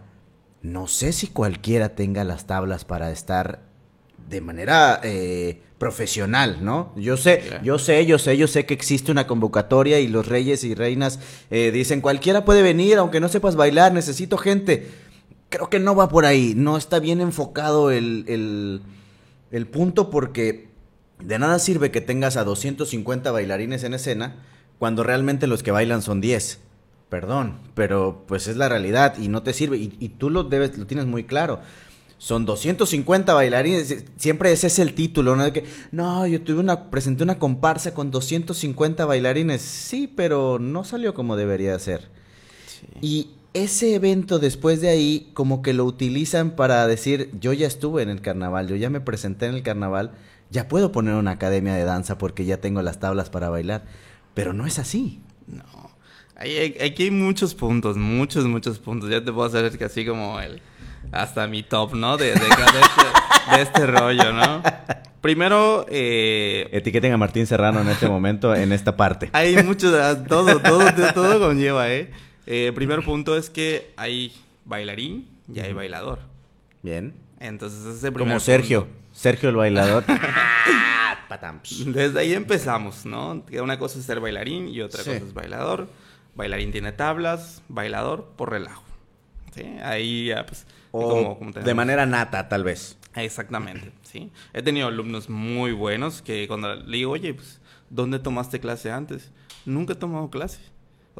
[0.62, 3.60] no sé si cualquiera tenga las tablas para estar
[4.28, 6.92] de manera eh, profesional, ¿no?
[6.96, 10.64] Yo sé, yo sé, yo sé, yo sé que existe una convocatoria y los reyes
[10.64, 11.20] y reinas
[11.52, 14.88] eh, dicen cualquiera puede venir, aunque no sepas bailar, necesito gente.
[15.50, 18.82] Creo que no va por ahí, no está bien enfocado el, el,
[19.52, 20.69] el punto porque
[21.22, 24.36] de nada sirve que tengas a 250 bailarines en escena
[24.78, 26.60] cuando realmente los que bailan son 10.
[27.08, 30.78] Perdón, pero pues es la realidad y no te sirve y, y tú lo debes,
[30.78, 31.60] lo tienes muy claro.
[32.20, 35.44] Son 250 bailarines, siempre ese es el título, ¿no?
[35.44, 39.62] De que, no, yo tuve una, presenté una comparsa con 250 bailarines.
[39.62, 42.10] Sí, pero no salió como debería ser.
[43.00, 48.02] Y ese evento después de ahí, como que lo utilizan para decir, yo ya estuve
[48.02, 50.12] en el carnaval, yo ya me presenté en el carnaval,
[50.50, 53.84] ya puedo poner una academia de danza porque ya tengo las tablas para bailar.
[54.34, 55.20] Pero no es así.
[55.46, 55.64] No.
[56.36, 59.10] Hay- aquí hay muchos puntos, muchos, muchos puntos.
[59.10, 60.60] Ya te puedo hacer que así como el...
[61.12, 62.16] Hasta mi top, ¿no?
[62.16, 64.62] De, de, de este, de este rollo, ¿no?
[65.20, 69.28] Primero, eh, Etiqueten a Martín Serrano en este momento, en esta parte.
[69.32, 69.92] hay muchos...
[69.94, 70.84] ah, Todo, todo,
[71.14, 72.10] todo conlleva, ¿eh?
[72.46, 74.32] Eh, Primer punto es que hay
[74.64, 76.20] bailarín y hay bailador.
[76.82, 77.14] Bien.
[77.40, 78.84] Entonces, ese es el primer Como Sergio.
[78.84, 78.99] punto.
[79.20, 80.04] Sergio el bailador.
[81.86, 83.44] Desde ahí empezamos, ¿no?
[83.46, 85.10] Que una cosa es ser bailarín y otra Sí.
[85.10, 85.88] cosa es bailador.
[86.34, 88.82] Bailarín tiene tablas, bailador por relajo.
[89.54, 89.62] ¿Sí?
[89.82, 90.66] Ahí ya, pues...
[90.92, 92.96] O como- como de manera nata, tal vez.
[93.14, 94.30] Exactamente, sí.
[94.52, 99.30] He tenido alumnos muy buenos que cuando le digo, oye, pues ¿dónde tomaste clase antes?
[99.66, 100.60] Nunca he tomado clase.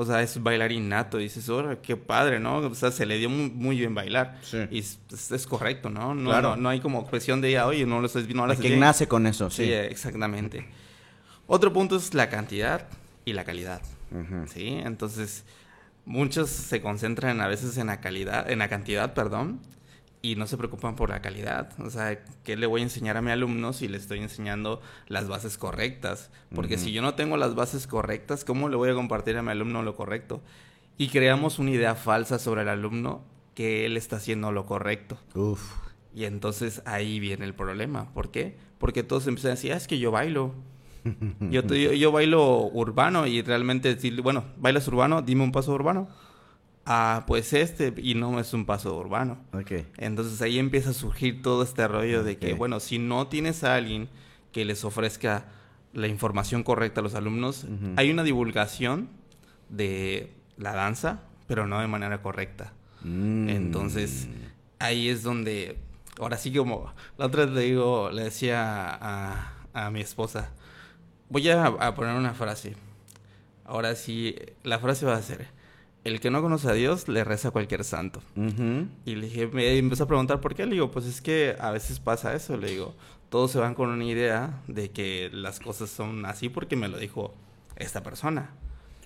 [0.01, 1.19] O sea, es bailarín nato.
[1.19, 2.57] dices, oh, qué padre, ¿no?
[2.57, 4.39] O sea, se le dio muy, bien bailar.
[4.41, 4.57] Sí.
[4.71, 6.15] Y es, correcto, ¿no?
[6.15, 6.57] No, claro.
[6.57, 9.51] no, hay como cuestión de, oye, no lo estás no lo Quien nace con eso,
[9.51, 9.67] sí.
[9.67, 10.67] Sí, exactamente.
[11.47, 12.89] Otro punto es la cantidad
[13.27, 13.83] y la calidad.
[14.47, 15.45] Sí, entonces
[16.07, 19.61] muchos se concentran a veces en la calidad, en la cantidad, perdón,
[20.23, 21.71] y no se preocupan por la calidad.
[21.81, 25.29] O sea, ¿qué le voy a enseñar a mi alumno si le estoy enseñando las
[25.29, 26.31] bases correctas?
[26.55, 29.51] Porque si yo no tengo las bases correctas, ¿cómo le voy a compartir a mi
[29.51, 30.43] alumno lo correcto?
[30.99, 33.23] Y creamos una idea falsa sobre el alumno
[33.55, 35.19] que él está haciendo lo correcto.
[35.35, 35.73] Uf.
[36.15, 38.13] Y entonces ahí viene el problema.
[38.13, 38.57] ¿Por qué?
[38.79, 40.55] Porque todos empiezan a decir, ah, es que yo bailo.
[41.51, 46.09] yo, yo, bailo urbano y realmente, bueno, bailas urbano, dime un paso urbano
[46.87, 49.39] ah, pues este, y no es un paso urbano.
[49.53, 49.87] Okay.
[49.99, 53.75] Entonces ahí empieza a surgir todo este rollo de que, bueno, si no tienes a
[53.75, 54.09] alguien
[54.53, 55.45] que les ofrezca
[55.93, 57.67] la información correcta a los alumnos,
[57.97, 59.09] hay una divulgación
[59.69, 62.73] de la danza, pero no de manera correcta.
[63.03, 63.49] Mm.
[63.49, 64.29] Entonces
[64.79, 65.79] ahí es donde,
[66.19, 70.51] ahora sí como, la otra vez le digo, le decía a, a mi esposa,
[71.29, 72.75] voy a, a poner una frase.
[73.65, 75.47] Ahora sí, la frase va a ser,
[76.05, 78.23] el que no conoce a Dios le reza a cualquier santo.
[79.05, 80.67] Y le dije, me empezó a preguntar por qué.
[80.67, 82.57] Le digo, pues es que a veces pasa eso.
[82.57, 82.95] Le digo,
[83.29, 86.99] todos se van con una idea de que las cosas son así porque me lo
[86.99, 87.35] dijo
[87.77, 88.51] esta persona.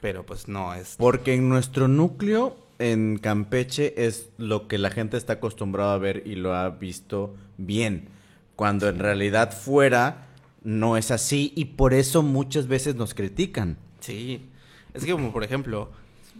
[0.00, 0.96] Pero pues no es.
[0.96, 6.22] Porque en nuestro núcleo, en Campeche, es lo que la gente está acostumbrada a ver
[6.26, 8.08] y lo ha visto bien.
[8.56, 10.28] Cuando en realidad fuera
[10.62, 13.78] no es así y por eso muchas veces nos critican.
[14.00, 14.46] Sí.
[14.94, 15.90] Es que como por ejemplo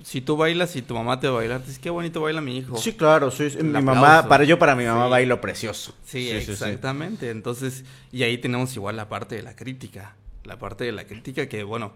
[0.03, 2.77] si tú bailas y tu mamá te baila, dices, qué bonito baila mi hijo.
[2.77, 5.95] Sí, claro, sí, mi mamá, para yo para mi mamá bailo precioso.
[6.05, 7.31] Sí, exactamente.
[7.31, 10.17] Entonces, y ahí tenemos igual la parte de la crítica.
[10.45, 11.93] La parte de la crítica que, bueno,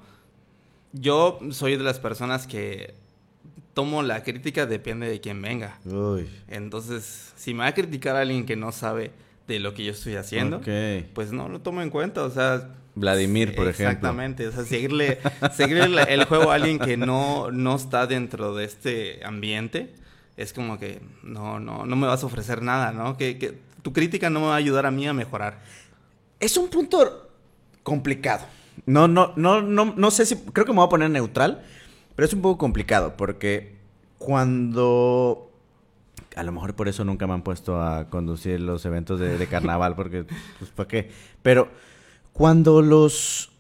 [0.93, 2.95] yo soy de las personas que
[3.75, 5.79] tomo la crítica depende de quién venga.
[5.85, 6.29] Uy.
[6.49, 9.13] Entonces, si me va a criticar a alguien que no sabe
[9.47, 10.61] de lo que yo estoy haciendo,
[11.15, 12.25] pues no lo tomo en cuenta.
[12.25, 13.91] O sea, Vladimir, por ejemplo.
[13.91, 15.19] Exactamente, o sea, seguirle,
[16.09, 19.95] el juego a alguien que no, no está dentro de este ambiente,
[20.37, 23.17] es como que no, no, no me vas a ofrecer nada, ¿no?
[23.17, 25.61] Que, que tu crítica no me va a ayudar a mí a mejorar.
[26.41, 27.31] Es un punto
[27.83, 28.47] complicado.
[28.87, 31.65] No, no, no, no, no sé si, creo que me voy a poner neutral,
[32.15, 33.77] pero es un poco complicado porque
[34.19, 35.51] cuando
[36.37, 39.47] a lo mejor por eso nunca me han puesto a conducir los eventos de, de
[39.49, 40.25] carnaval, porque,
[40.59, 41.11] pues, ¿para qué?
[41.43, 41.69] Pero
[42.39, 43.51] cuando los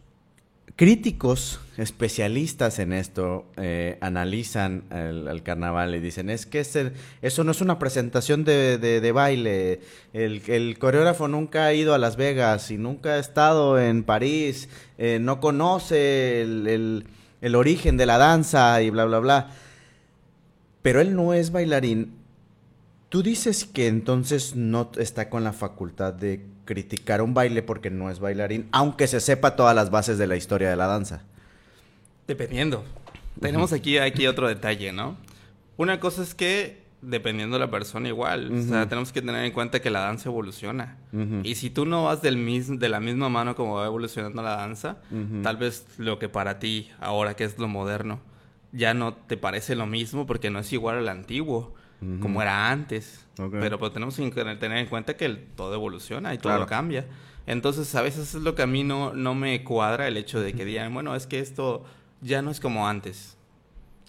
[0.76, 7.60] críticos especialistas en esto eh, analizan el, carnaval y dicen, es que eso no es
[7.60, 9.80] una presentación de, baile,
[10.12, 15.18] el, coreógrafo nunca ha ido a Las Vegas y nunca ha estado en París, eh,
[15.20, 17.04] no conoce el,
[17.40, 19.50] el origen de la danza y bla, bla, bla.
[20.82, 22.14] Pero él no es bailarín.
[23.08, 28.10] Tú dices que entonces no está con la facultad de criticar un baile porque no
[28.10, 31.22] es bailarín, aunque se sepa todas las bases de la historia de la danza.
[32.26, 32.84] Dependiendo.
[33.40, 35.16] Tenemos aquí, aquí otro detalle, ¿no?
[35.78, 39.52] Una cosa es que dependiendo de la persona igual, o sea, tenemos que tener en
[39.52, 40.98] cuenta que la danza evoluciona.
[41.44, 44.56] Y si tú no vas del mismo, de la misma mano como va evolucionando la
[44.56, 44.98] danza,
[45.42, 48.20] tal vez lo que para ti ahora que es lo moderno
[48.72, 51.74] ya no te parece lo mismo porque no es igual al antiguo
[52.20, 53.26] como era antes.
[53.36, 57.06] Pero pues tenemos que tener en cuenta que todo evoluciona y todo cambia.
[57.46, 60.52] Entonces, a veces es lo que a mí no, no me cuadra el hecho de
[60.52, 61.84] que digan, bueno, es que esto
[62.20, 63.36] ya no es como antes.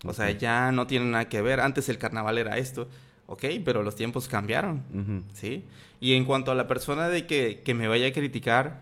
[0.04, 1.60] O sea, ya no tiene nada que ver.
[1.60, 2.88] Antes el carnaval era esto.
[3.28, 5.23] Ok, pero los tiempos cambiaron.
[5.34, 5.65] ¿Sí?
[5.99, 8.82] Y en cuanto a la persona de que, que me vaya a criticar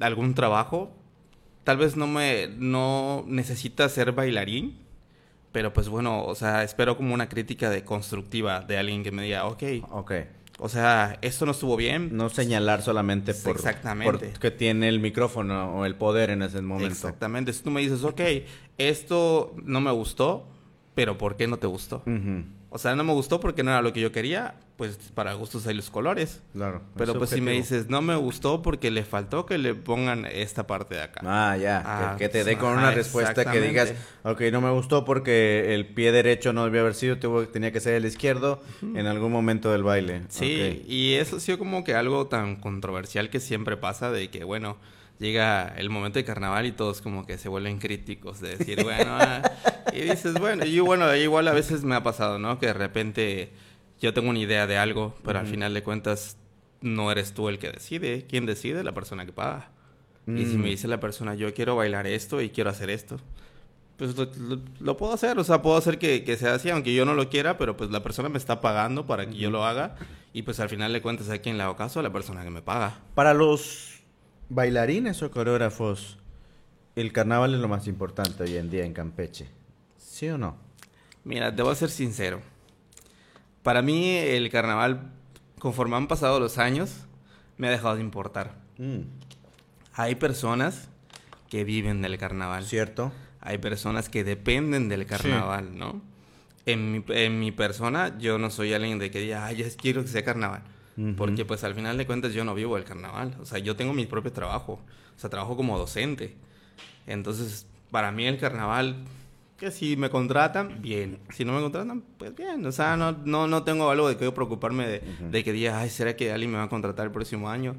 [0.00, 0.92] algún trabajo,
[1.64, 4.76] tal vez no me no necesita ser bailarín
[5.52, 9.22] pero pues bueno, o sea, espero como una crítica de constructiva de alguien que me
[9.22, 9.62] diga, ok.
[9.90, 10.12] Ok.
[10.62, 12.14] O sea, esto no estuvo bien.
[12.14, 14.34] No señalar solamente por, Exactamente.
[14.38, 16.92] que tiene el micrófono o el poder en ese momento.
[16.92, 17.52] Exactamente.
[17.52, 18.20] Si tú me dices, ok,
[18.76, 20.46] esto no me gustó,
[20.94, 22.02] pero ¿por qué no te gustó?
[22.72, 25.66] O sea, no me gustó porque no era lo que yo quería, pues para gustos
[25.66, 26.40] hay los colores.
[26.52, 26.82] Claro.
[26.96, 30.68] Pero pues si me dices, no me gustó porque le faltó que le pongan esta
[30.68, 31.20] parte de acá.
[31.24, 32.14] Ah, ya.
[32.16, 36.12] que, te dé con una respuesta que digas, ok, no me gustó porque el pie
[36.12, 37.18] derecho no debía haber sido,
[37.48, 40.22] tenía que ser el izquierdo en algún momento del baile.
[40.28, 44.44] Sí, y eso ha sido como que algo tan controversial que siempre pasa de que,
[44.44, 44.76] bueno,
[45.20, 49.12] llega el momento de carnaval y todos como que se vuelven críticos de decir, bueno,
[49.20, 49.42] ah",
[49.92, 52.58] y dices, bueno, y bueno, igual a veces me ha pasado, ¿no?
[52.58, 53.52] Que de repente
[54.00, 56.36] yo tengo una idea de algo, pero al final de cuentas
[56.80, 58.26] no eres tú el que decide.
[58.28, 58.82] ¿Quién decide?
[58.82, 59.68] La persona que paga.
[60.26, 60.62] Y si Mm.
[60.62, 63.18] me dice la persona, yo quiero bailar esto y quiero hacer esto,
[63.98, 65.38] pues lo, lo- lo puedo hacer.
[65.38, 67.90] O sea, puedo hacer que, que sea así, aunque yo no lo quiera, pero pues
[67.90, 69.96] la persona me está pagando para que yo lo haga.
[70.32, 72.00] Y pues al final de cuentas, ¿a quién le hago caso?
[72.00, 73.00] A la persona que me paga.
[73.14, 73.89] Para los
[74.50, 76.18] bailarines o coreógrafos,
[76.96, 79.48] el carnaval es lo más importante hoy en día en Campeche.
[79.96, 80.56] ¿Sí o no?
[81.24, 82.40] Mira, te voy a ser sincero.
[83.62, 85.12] Para mí el carnaval,
[85.58, 87.06] conforme han pasado los años,
[87.56, 88.54] me ha dejado de importar.
[88.78, 89.00] Mm,
[89.94, 90.88] Hay personas
[91.48, 92.64] que viven del carnaval.
[92.64, 93.12] ¿Cierto?
[93.40, 96.02] Hay personas que dependen del carnaval, ¿no?
[96.66, 100.02] En mi, en mi persona, yo no soy alguien de que diga, ay, ya quiero
[100.02, 100.62] que sea carnaval.
[101.16, 103.34] Porque pues al final de cuentas yo no vivo del carnaval.
[103.40, 104.80] O sea, yo tengo mi propio trabajo.
[105.16, 106.36] O sea, trabajo como docente.
[107.06, 108.96] Entonces, para mí el carnaval,
[109.56, 111.18] que si me contratan, bien.
[111.34, 112.64] Si no me contratan, pues bien.
[112.66, 115.90] O sea, no, no, no tengo algo de que preocuparme de, de que diga, ay,
[115.90, 117.76] ¿será que alguien me va a contratar el próximo año?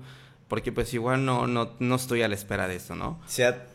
[0.47, 3.20] Porque pues igual no, no, no estoy a la espera de eso, ¿no?
[3.26, 3.66] ¿Se ha,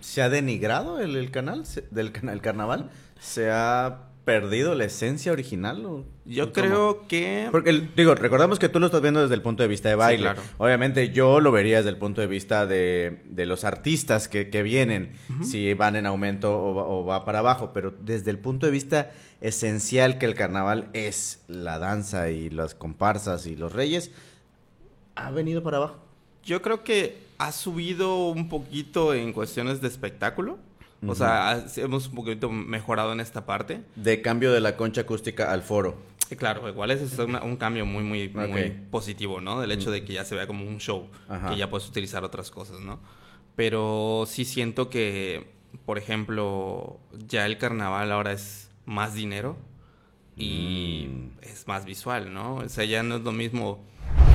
[0.00, 2.90] se ha denigrado el, el canal se- del canal el carnaval?
[3.20, 5.84] ¿Se ha perdido la esencia original?
[5.86, 6.66] o- Yo o cómo?
[6.66, 7.48] creo que...
[7.50, 9.94] Porque, el- digo, recordamos que tú lo estás viendo desde el punto de vista de
[9.94, 10.22] baile.
[10.24, 10.42] claro.
[10.58, 14.62] Obviamente yo lo vería desde el punto de vista de, de los artistas que, que
[14.62, 15.12] vienen,
[15.42, 19.10] si van en aumento o o va para abajo, pero desde el punto de vista
[19.40, 24.10] esencial que el carnaval es la danza y las comparsas y los reyes,
[25.14, 25.96] ha venido para abajo.
[26.44, 30.58] Yo creo que ha subido un poquito en cuestiones de espectáculo.
[31.06, 33.82] O sea, hemos un poquito mejorado en esta parte.
[33.96, 35.96] De cambio de la concha acústica al foro.
[36.36, 38.28] Claro, igual ese es una- un cambio muy, muy,
[38.90, 39.60] positivo, ¿no?
[39.60, 41.50] Del hecho de que ya se vea como un show, Ajá.
[41.50, 42.98] que ya puedes utilizar otras cosas, ¿no?
[43.56, 45.46] Pero sí siento que,
[45.86, 49.56] por ejemplo, ya el carnaval ahora es más dinero
[50.36, 51.08] y
[51.42, 52.56] es más visual, ¿no?
[52.56, 53.80] O sea, ya no es lo mismo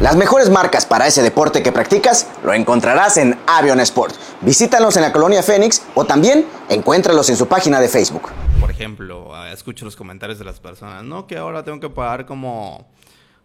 [0.03, 4.13] Las mejores marcas para ese deporte que practicas lo encontrarás en Avion Sport.
[4.41, 8.23] Visítalos en la colonia Fénix o también encuéntralos en su página de Facebook.
[8.59, 12.25] Por ejemplo, ah, escucho los comentarios de las personas, no, que ahora tengo que pagar
[12.25, 12.85] como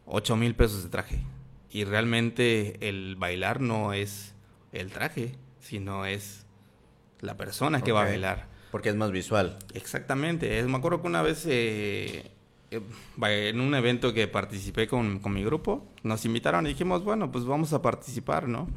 [0.07, 1.25] 8 mil pesos de traje.
[1.71, 4.35] Y realmente el bailar no es
[4.73, 6.45] el traje, sino es
[7.21, 8.49] la persona que va a bailar.
[8.73, 9.61] Porque es más visual.
[9.75, 10.59] Exactamente.
[10.59, 12.33] Es- me acuerdo que una vez eh,
[12.71, 17.45] en un evento que participé con, con mi grupo, nos invitaron y dijimos, bueno, pues
[17.45, 18.69] vamos a participar, ¿no?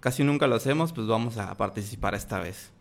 [0.00, 2.72] Casi nunca lo hacemos, pues vamos a participar esta vez.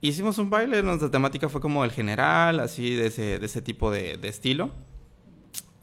[0.00, 3.90] Hicimos un baile, nuestra temática fue como el general, así de ese, de ese tipo
[3.90, 4.70] de, de estilo.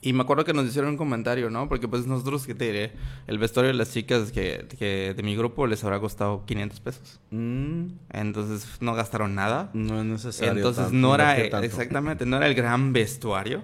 [0.02, 1.68] Y me acuerdo que nos hicieron un comentario, ¿no?
[1.68, 2.92] Porque pues nosotros, ¿qué te diré?
[3.26, 7.20] El vestuario de las chicas que, que de mi grupo les habrá costado 500 pesos.
[7.32, 9.72] Mm, Entonces no gastaron nada.
[9.74, 10.54] no es necesario.
[10.54, 13.64] Entonces tanto, no era exactamente, no era el gran vestuario,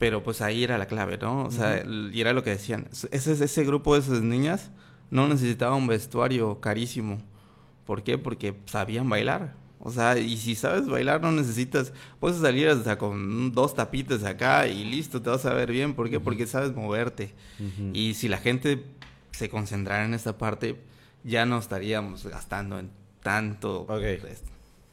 [0.00, 1.44] pero pues ahí era la clave, ¿no?
[1.44, 2.88] O sea, y era lo que decían.
[3.10, 4.70] Ese, ese grupo de esas niñas
[5.10, 7.20] no necesitaba un vestuario carísimo.
[7.84, 8.16] ¿Por qué?
[8.16, 9.52] Porque sabían bailar.
[9.78, 14.66] O sea, y si sabes bailar no necesitas, puedes salir hasta con dos tapitas acá
[14.68, 15.92] y listo, te vas a ver bien.
[15.92, 16.18] ¿Por qué?
[16.18, 17.34] Porque sabes moverte.
[17.92, 18.82] Y si la gente
[19.32, 20.76] se concentrara en esta parte,
[21.24, 22.88] ya no estaríamos gastando en
[23.22, 23.82] tanto.
[23.82, 24.24] Ok.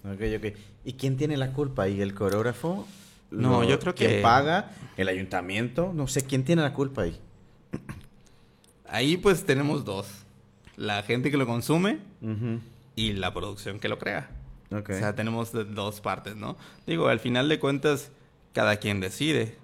[0.03, 0.57] Ok, ok.
[0.83, 2.01] ¿Y quién tiene la culpa ahí?
[2.01, 2.85] ¿El coreógrafo?
[3.31, 4.71] No, yo creo ¿Quién que- paga?
[4.95, 5.91] ¿El ayuntamiento?
[5.93, 7.19] No sé, ¿quién tiene la culpa ahí?
[8.89, 10.07] Ahí pues tenemos dos.
[10.75, 11.99] La gente que lo consume
[12.95, 14.29] y la producción que lo crea.
[14.71, 16.57] O sea, tenemos dos partes, ¿no?
[16.85, 18.11] Digo, al final de cuentas,
[18.53, 19.57] cada quien decide.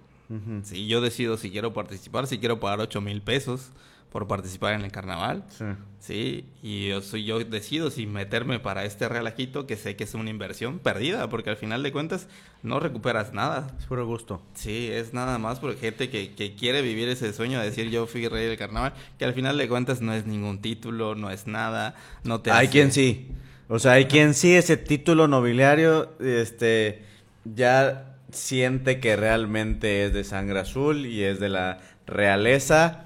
[0.64, 3.72] Si yo decido si quiero participar, si quiero pagar 8 mil pesos
[4.14, 5.44] por participar en el carnaval.
[5.50, 5.66] Sí.
[6.00, 10.14] Sí, y yo, soy, yo decido si meterme para este relajito que sé que es
[10.14, 12.28] una inversión perdida, porque al final de cuentas
[12.62, 13.68] no recuperas nada.
[13.80, 14.42] Es puro gusto.
[14.54, 18.06] Sí, es nada más por gente que, que quiere vivir ese sueño de decir yo
[18.06, 21.48] fui rey del carnaval, que al final de cuentas no es ningún título, no es
[21.48, 23.28] nada, no te Hay hace- quien sí.
[23.70, 27.04] O sea, hay quien sí ese título nobiliario, este,
[27.46, 33.06] ya siente que realmente es de sangre azul y es de la realeza.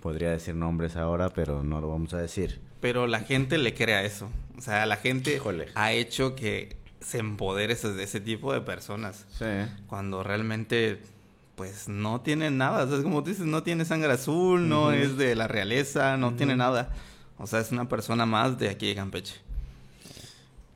[0.00, 2.60] Podría decir nombres ahora, pero no lo vamos a decir.
[2.80, 4.28] Pero la gente le cree a eso.
[4.56, 5.66] O sea, la gente Híjole.
[5.74, 9.26] ha hecho que se empodere ese, ese tipo de personas.
[9.30, 9.44] Sí.
[9.88, 11.00] Cuando realmente,
[11.56, 12.84] pues, no tiene nada.
[12.84, 16.16] O sea, es como tú dices, no tiene sangre azul, no es de la realeza,
[16.16, 16.90] no tiene nada.
[17.38, 19.34] O sea, es una persona más de aquí de Campeche.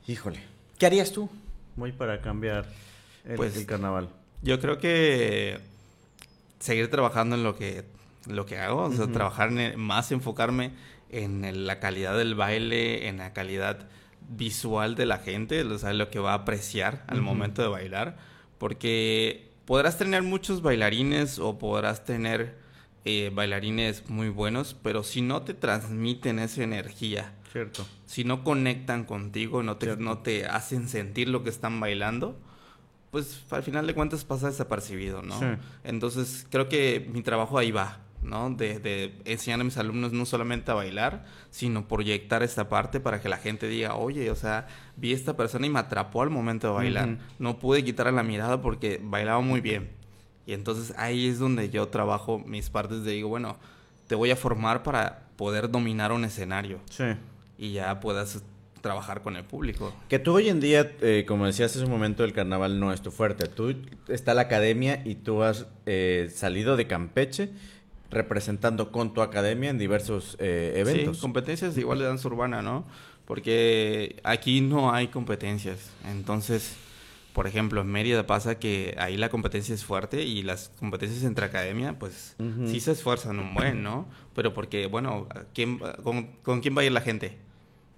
[0.06, 0.40] Híjole.
[0.78, 1.28] ¿Qué harías tú?
[1.76, 2.66] Voy para cambiar
[3.24, 4.08] el, Pues- el carnaval.
[4.42, 5.60] Yo creo que
[6.58, 7.84] seguir trabajando en lo que,
[8.28, 10.72] lo que hago, o sea, trabajar en el- más enfocarme
[11.10, 13.88] en el- la calidad del baile, en la calidad
[14.30, 18.16] visual de la gente, o sea, lo que va a apreciar al momento de bailar,
[18.58, 22.60] porque podrás tener muchos bailarines o podrás tener
[23.04, 27.84] eh, bailarines muy buenos, pero si no te transmiten esa energía, Cierto.
[28.06, 32.38] si no conectan contigo, no te, no te hacen sentir lo que están bailando,
[33.10, 35.36] pues al final de cuentas pasa desapercibido, ¿no?
[35.36, 35.46] Sí.
[35.82, 38.50] Entonces creo que mi trabajo ahí va, ¿no?
[38.50, 43.20] De, de enseñar a mis alumnos no solamente a bailar, sino proyectar esta parte para
[43.20, 44.66] que la gente diga, oye, o sea,
[44.96, 47.18] vi a esta persona y me atrapó al momento de bailar.
[47.38, 49.90] No pude quitarle la mirada porque bailaba muy bien.
[50.46, 53.56] Y entonces ahí es donde yo trabajo mis partes de digo, bueno,
[54.08, 57.04] te voy a formar para poder dominar un escenario Sí.
[57.58, 58.42] y ya puedas
[58.80, 59.94] trabajar con el público.
[60.08, 63.00] Que tú hoy en día, eh, como decías hace un momento, el carnaval no es
[63.00, 63.46] tu fuerte.
[63.46, 63.76] Tú
[64.08, 67.50] está la academia y tú has eh, salido de Campeche
[68.12, 71.16] representando con tu academia en diversos eh, eventos.
[71.16, 72.84] Sí, competencias igual de danza urbana, ¿no?
[73.24, 75.90] Porque aquí no hay competencias.
[76.04, 76.76] Entonces,
[77.32, 81.46] por ejemplo, en Mérida pasa que ahí la competencia es fuerte y las competencias entre
[81.46, 82.36] academia, pues
[82.66, 84.06] sí se esfuerzan un buen, ¿no?
[84.34, 87.38] Pero porque, bueno, ¿quién, con, con quién va a ir la gente?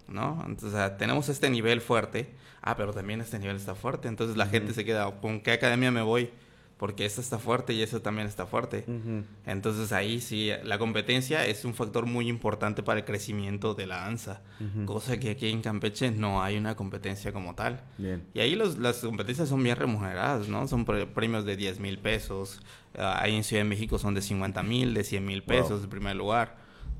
[0.06, 0.44] ¿No?
[0.46, 2.28] Entonces, o sea, tenemos este nivel fuerte.
[2.62, 4.08] Ah, pero también este nivel está fuerte.
[4.08, 6.30] Entonces la gente se queda, ¿con qué academia me voy?
[6.76, 8.84] Porque esta está fuerte y esta también está fuerte.
[8.88, 9.22] Ujú.
[9.46, 13.98] Entonces ahí sí, la competencia es un factor muy importante para el crecimiento de la
[14.00, 14.84] danza, Ujú.
[14.84, 17.80] cosa que aquí en Campeche no hay una competencia como tal.
[17.96, 18.24] Bien.
[18.34, 20.66] Y ahí los, las competencias son bien remuneradas, ¿no?
[20.66, 22.60] Son pre- premios de 10 mil pesos,
[22.98, 25.84] ah, ahí en Ciudad de México son de 50 mil, de 100 mil pesos Wow.
[25.84, 26.56] en primer lugar.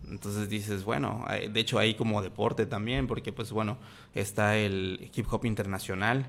[0.09, 3.79] Entonces dices, bueno, de hecho hay como deporte también, porque pues bueno,
[4.14, 6.27] está el hip hop internacional,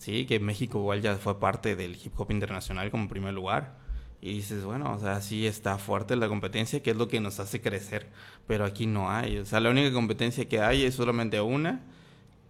[0.00, 0.24] ¿sí?
[0.24, 3.76] Que México igual ya fue parte del hip hop internacional como primer lugar.
[4.22, 7.38] Y dices, bueno, o sea, sí está fuerte la competencia, que es lo que nos
[7.40, 8.08] hace crecer,
[8.46, 9.38] pero aquí no hay.
[9.38, 11.80] O sea, la única competencia que hay es solamente una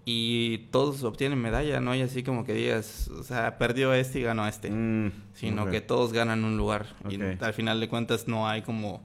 [0.04, 4.22] y todos obtienen medalla, no hay así como que digas, o sea, perdió este y
[4.22, 6.86] ganó este, Mm, sino que todos ganan un lugar.
[7.04, 7.12] Ok.
[7.12, 9.02] Y al final de cuentas no hay como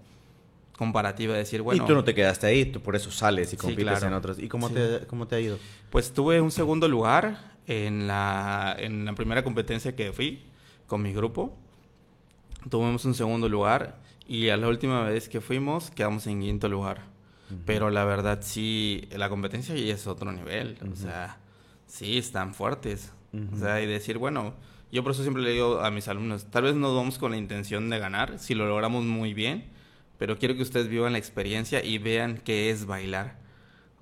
[0.76, 3.52] comparativa de decir, bueno, y tú no te quedaste ahí, tú por eso sales y
[3.52, 4.08] Sí, compites claro.
[4.08, 4.40] en otros.
[4.40, 4.74] ¿Y cómo, Sí.
[4.76, 5.58] te, cómo te ha ido?
[5.92, 10.44] Pues tuve un segundo lugar en la, en la primera competencia que fui
[10.88, 11.56] con mi grupo.
[12.70, 17.04] Tuvimos un segundo lugar y a la última vez que fuimos quedamos en quinto lugar.
[17.66, 20.78] Pero la verdad sí, la competencia ya es otro nivel.
[20.92, 21.38] O sea,
[21.86, 23.12] sí, están fuertes.
[23.54, 24.54] O sea, y decir, bueno,
[24.92, 27.38] yo por eso siempre le digo a mis alumnos, tal vez no vamos con la
[27.38, 29.66] intención de ganar, si lo logramos muy bien,
[30.18, 33.38] pero quiero que ustedes vivan la experiencia y vean qué es bailar.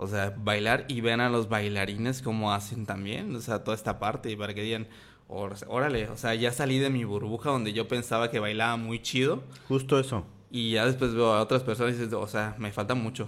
[0.04, 4.00] O sea, bailar y vean a los bailarines cómo hacen también, o sea, toda esta
[4.00, 4.88] parte, y para que digan,
[5.28, 9.02] "Or- órale, o sea, ya salí de mi burbuja donde yo pensaba que bailaba muy
[9.02, 10.26] chido, Justo eso.
[10.52, 13.28] y ya después veo a otras personas y dices, o sea, me falta mucho.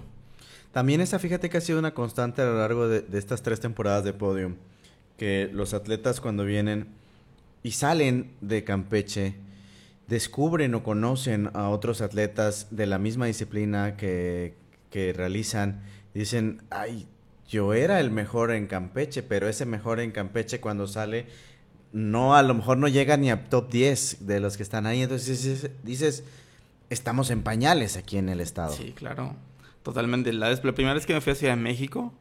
[0.72, 3.60] También esa, fíjate que ha sido una constante a lo largo de, de estas tres
[3.62, 4.56] temporadas de podium.
[5.18, 6.90] Que los atletas cuando vienen
[7.64, 9.36] y salen de Campeche,
[10.08, 14.56] descubren o conocen a otros atletas de la misma disciplina que,
[14.92, 15.82] que realizan.
[16.16, 17.08] Dicen, ay,
[17.48, 21.28] yo era el mejor en Campeche, pero ese mejor en Campeche cuando sale,
[21.92, 25.04] no, a lo mejor no llega ni a top 10 de los que están ahí.
[25.04, 26.24] Entonces dices,
[26.90, 28.74] estamos en pañales aquí en el estado.
[28.74, 29.36] Sí, claro,
[29.84, 30.32] totalmente.
[30.32, 32.14] La, la primera vez que me fui a Ciudad de México,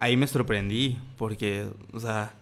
[0.00, 2.34] ahí me sorprendí, porque, o sea,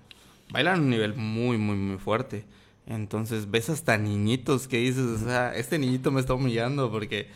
[0.50, 2.46] bailan a un nivel muy, muy, muy fuerte.
[2.86, 7.28] Entonces ves hasta niñitos que dices, o sea, este niñito me está humillando porque,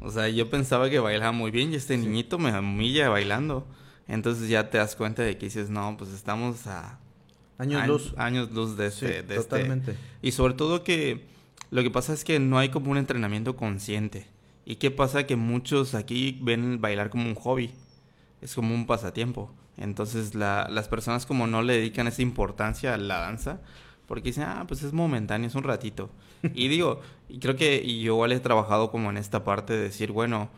[0.00, 3.66] o sea, yo pensaba que bailaba muy bien y este niñito me humilla bailando.
[4.06, 6.98] Entonces ya te das cuenta de que dices, no, pues estamos a
[7.58, 8.14] Años añ- luz.
[8.16, 9.96] años luz de Sí, este, de este- totalmente.
[10.22, 11.26] Y sobre todo que
[11.70, 14.26] lo que pasa es que no hay como un entrenamiento consciente.
[14.64, 15.26] ¿Y qué pasa?
[15.26, 17.72] Que muchos aquí ven bailar como un hobby.
[18.40, 19.52] Es como un pasatiempo.
[19.76, 23.60] Entonces la- las personas como no le dedican esa importancia a la danza.
[24.06, 26.08] Porque dicen, ah, pues es momentáneo, es un ratito.
[26.54, 30.12] Y digo, y creo que yo igual he trabajado como en esta parte de decir,
[30.12, 30.48] bueno,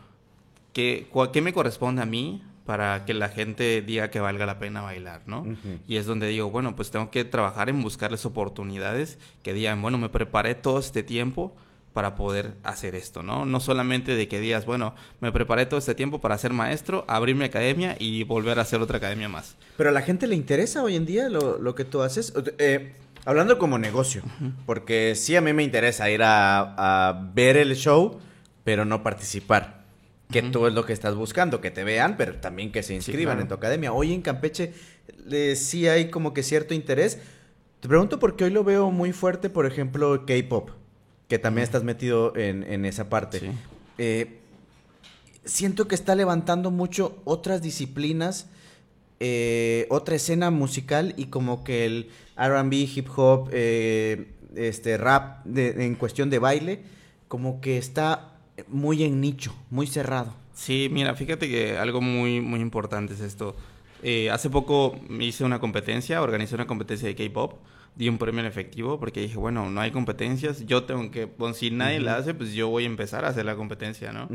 [0.73, 4.81] ¿qué, ¿qué me corresponde a mí para que la gente diga que valga la pena
[4.81, 5.41] bailar, ¿no?
[5.41, 5.79] Ujú.
[5.87, 9.97] Y es donde digo, bueno, pues tengo que trabajar en buscarles oportunidades que digan, bueno,
[9.97, 11.53] me preparé todo este tiempo
[11.93, 13.45] para poder hacer esto, ¿no?
[13.45, 17.35] No solamente de que digas, bueno, me preparé todo este tiempo para ser maestro, abrir
[17.35, 19.57] mi academia y volver a hacer otra academia más.
[19.75, 22.33] Pero a la gente le interesa hoy en día lo, lo que tú haces.
[22.59, 22.93] Eh,
[23.25, 24.23] hablando como negocio,
[24.65, 28.19] porque sí a mí me interesa ir a, a ver el show,
[28.63, 29.81] pero no participar.
[30.31, 33.33] Que tú es lo que estás buscando, que te vean, pero también que se inscriban
[33.33, 33.41] claro.
[33.41, 33.91] en tu academia.
[33.91, 34.73] Hoy en Campeche
[35.29, 37.19] eh, sí hay como que cierto interés.
[37.81, 40.69] Te pregunto porque hoy lo veo muy fuerte, por ejemplo, K-pop,
[41.27, 43.39] que también estás metido en, en esa parte.
[43.41, 43.51] Sí.
[43.97, 44.39] Eh,
[45.43, 48.47] siento que está levantando mucho otras disciplinas,
[49.23, 55.85] eh, otra escena musical y como que el RB, hip hop, eh, este rap de-
[55.85, 56.79] en cuestión de baile,
[57.27, 58.31] como que está
[58.67, 60.33] muy en nicho, muy cerrado.
[60.55, 63.55] Sí, mira, fíjate que algo muy, muy importante es esto.
[64.03, 67.53] Eh, hace poco hice una competencia, organizé una competencia de K-pop,
[67.95, 71.53] di un premio en efectivo porque dije, bueno, no hay competencias, yo tengo que, bueno,
[71.53, 74.29] si nadie la hace, pues yo voy a empezar a hacer la competencia, ¿no?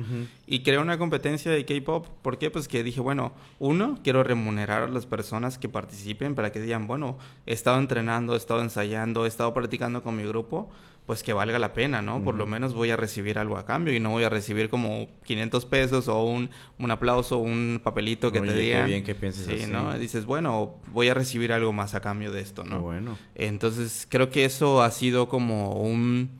[0.46, 2.50] Y creé una competencia de K-pop, ¿por qué?
[2.50, 6.86] Pues que dije, bueno, uno, quiero remunerar a las personas que participen para que digan,
[6.86, 10.68] bueno, he estado entrenando, he estado ensayando, he estado practicando con mi grupo,
[11.07, 12.22] pues que valga la pena, ¿no?
[12.22, 15.07] Por lo menos voy a recibir algo a cambio y no voy a recibir como
[15.24, 16.50] 500 pesos o un,
[16.80, 18.82] un aplauso, un papelito que te digan.
[18.82, 19.96] Qué bien que pienses sí, ¿no?
[19.96, 22.80] Dices, bueno, voy a recibir algo más a cambio de esto, ¿no?
[22.80, 23.16] bueno.
[23.36, 26.30] Entonces, creo que eso ha sido como un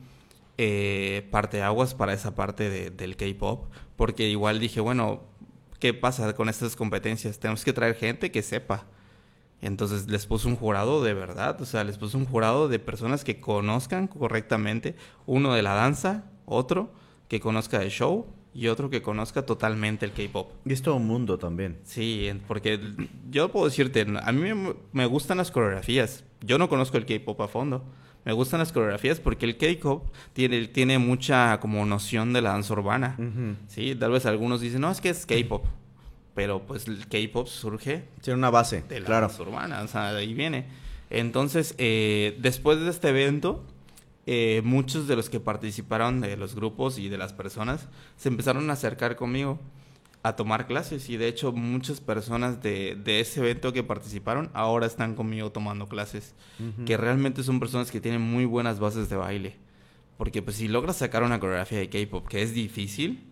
[0.57, 5.23] eh, parteaguas para esa parte de, del K-pop, porque igual dije, bueno,
[5.79, 7.39] ¿qué pasa con estas competencias?
[7.39, 8.85] Tenemos que traer gente que sepa.
[9.61, 13.23] Entonces les puse un jurado de verdad, o sea, les puse un jurado de personas
[13.23, 14.95] que conozcan correctamente,
[15.25, 16.91] uno de la danza, otro
[17.27, 20.51] que conozca el show y otro que conozca totalmente el K-pop.
[20.65, 21.79] Y es todo un mundo también.
[21.83, 22.79] Sí, porque
[23.29, 27.47] yo puedo decirte, a mí me gustan las coreografías, yo no conozco el K-pop a
[27.47, 27.83] fondo.
[28.25, 32.73] Me gustan las coreografías porque el K-pop tiene, tiene mucha como noción de la danza
[32.73, 33.15] urbana.
[33.67, 35.65] Sí, tal vez algunos dicen, no, es que es K-pop
[36.37, 38.03] pero pues el K-pop surge.
[38.21, 39.31] Tiene una base, de la claro.
[39.39, 40.67] urbana, o sea, de ahí viene.
[41.09, 43.63] Entonces, eh, después de este evento,
[44.27, 48.69] eh, muchos de los que participaron de los grupos y de las personas se empezaron
[48.69, 49.57] a acercar conmigo
[50.21, 54.85] a tomar clases y de hecho muchas personas de, de ese evento que participaron ahora
[54.85, 56.35] están conmigo tomando clases,
[56.85, 59.55] que realmente son personas que tienen muy buenas bases de baile.
[60.19, 63.23] Porque pues si logras sacar una coreografía de K-pop que es difícil,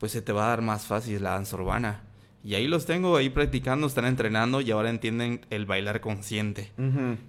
[0.00, 2.07] pues se te va a dar más fácil la danza urbana.
[2.44, 6.72] Y ahí los tengo ahí practicando, están entrenando y ahora entienden el bailar consciente.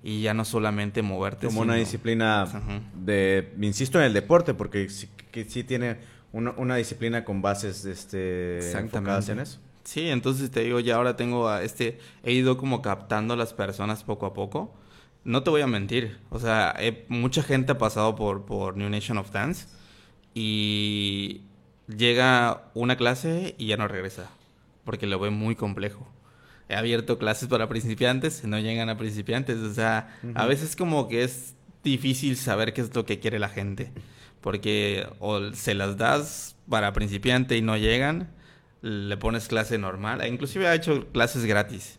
[0.04, 1.48] Y ya no solamente moverte.
[1.48, 2.48] Como una disciplina
[2.94, 5.98] de, insisto en el deporte, porque sí, que sí tiene
[6.32, 9.60] una, una disciplina con bases este, enfocadas en eso.
[9.84, 13.54] Sí, entonces te digo, ya ahora tengo a este, he ido como captando a las
[13.54, 14.76] personas poco a poco.
[15.24, 16.76] No te voy a mentir, o sea,
[17.08, 19.68] mucha gente ha pasado por, por New Nation of Dance
[20.34, 21.42] y
[21.88, 24.30] llega una clase y ya no regresa
[24.84, 26.08] porque lo ve muy complejo.
[26.68, 31.24] He abierto clases para principiantes, no llegan a principiantes, o sea, a veces como que
[31.24, 33.92] es difícil saber qué es lo que quiere la gente,
[34.42, 38.30] porque o se las das para principiante y no llegan,
[38.82, 41.98] le pones clase normal, inclusive ha hecho clases gratis.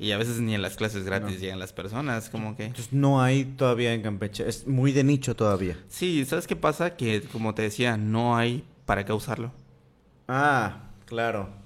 [0.00, 2.64] Y a veces ni en las clases gratis llegan las personas, como que...
[2.64, 5.78] Entonces no hay todavía en Campeche, es muy de nicho todavía.
[5.88, 6.94] Sí, ¿sabes qué pasa?
[6.94, 9.50] Que como te decía, no hay para qué usarlo.
[10.28, 11.61] Ah, claro.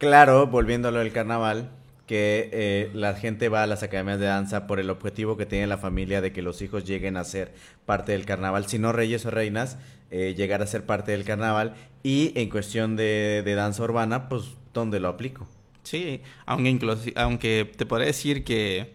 [0.00, 1.68] Claro, volviéndolo al carnaval,
[2.06, 5.66] que eh, la gente va a las academias de danza por el objetivo que tiene
[5.66, 7.52] la familia de que los hijos lleguen a ser
[7.84, 9.76] parte del carnaval, si no reyes o reinas,
[10.10, 11.74] eh, llegar a ser parte del carnaval.
[12.02, 15.46] Y en cuestión de, danza urbana, pues, ¿dónde lo aplico?
[15.82, 18.94] Sí, aunque, aunque te podría decir que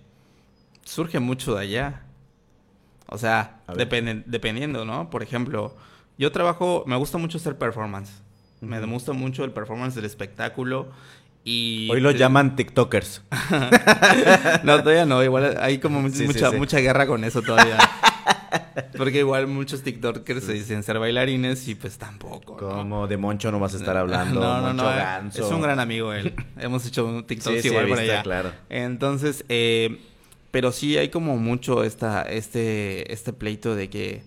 [0.86, 2.02] surge mucho de allá.
[3.10, 5.12] O sea, dependiendo, ¿no?
[5.12, 5.78] Por ejemplo,
[6.18, 8.25] yo trabajo, me gusta mucho hacer performance.
[8.62, 10.88] Me gusta mucho el performance del espectáculo.
[11.44, 13.22] Y Hoy lo llaman TikTokers.
[14.64, 15.24] no, todavía no.
[15.24, 17.78] Igual hay como mucha, mucha guerra con eso todavía.
[18.98, 22.58] Porque igual muchos TikTokers se dicen ser bailarines y pues tampoco.
[22.58, 24.40] Como de Moncho no vas a estar hablando.
[24.40, 25.30] No, no, no.
[25.30, 26.34] Es un gran amigo él.
[26.58, 28.24] Hemos hecho un TikTok igual por allá.
[28.24, 28.52] claro.
[28.70, 30.00] Entonces, eh,
[30.52, 34.24] pero sí hay como mucho esta, este, este pleito de que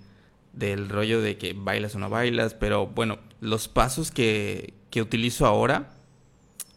[0.52, 5.46] del rollo de que bailas o no bailas, pero bueno, los pasos que, que utilizo
[5.46, 5.90] ahora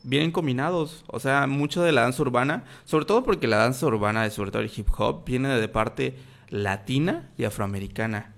[0.03, 1.03] vienen combinados.
[1.07, 4.61] O sea, mucho de la danza urbana, sobre todo porque la danza urbana, sobre todo
[4.61, 6.15] el hip hop, viene de parte
[6.49, 8.33] latina y afroamericana.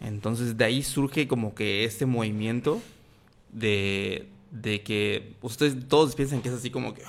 [0.00, 2.80] Entonces de ahí surge como que este movimiento
[3.52, 7.02] de, de que ustedes todos piensan que es así como que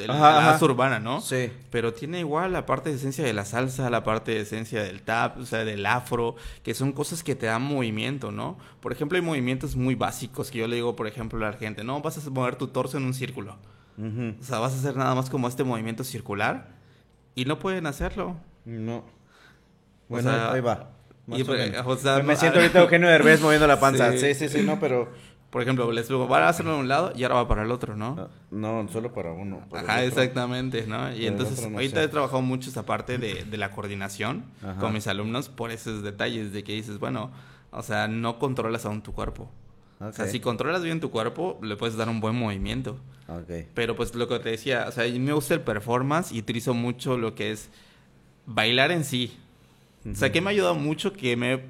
[0.00, 1.20] ah, la danza urbana, ¿no?
[1.20, 1.50] Sí.
[1.70, 5.02] Pero tiene igual la parte de esencia de la salsa, la parte de esencia del
[5.02, 8.58] tap, o sea, del afro, que son cosas que te dan movimiento, ¿no?
[8.80, 11.84] Por ejemplo, hay movimientos muy básicos que yo le digo, por ejemplo, a la gente,
[11.84, 13.56] no, vas a mover tu torso en un círculo.
[13.96, 16.66] O sea, vas a hacer nada más como este movimiento circular
[17.36, 18.36] y no pueden hacerlo.
[18.64, 19.04] No.
[20.08, 20.90] Bueno, ahí va.
[21.26, 24.12] Pues, o sea, me siento ahorita Eugenio Derbez moviendo la panza.
[24.18, 25.10] Sí, sí, sí, no, pero
[25.54, 27.70] por ejemplo, les digo, van a hacerlo de un lado y ahora va para el
[27.70, 28.16] otro, ¿no?
[28.18, 29.62] Ah, no, solo para uno.
[29.72, 31.14] Ajá, exactamente, ¿no?
[31.14, 34.46] Y entonces, ahorita he trabajado mucho esa parte de, de la coordinación
[34.80, 37.30] con mis alumnos por esos detalles de que dices, bueno,
[37.70, 39.48] o sea, no controlas aún tu cuerpo.
[40.00, 42.98] O sea, si controlas bien tu cuerpo, le puedes dar un buen movimiento.
[43.28, 43.68] Okay.
[43.74, 46.40] Pero pues lo que te decía, o sea, a mí me gusta el performance y
[46.40, 47.70] utilizo mucho lo que es
[48.44, 49.38] bailar en sí.
[50.04, 51.62] O sea, que me ha ayudado mucho que me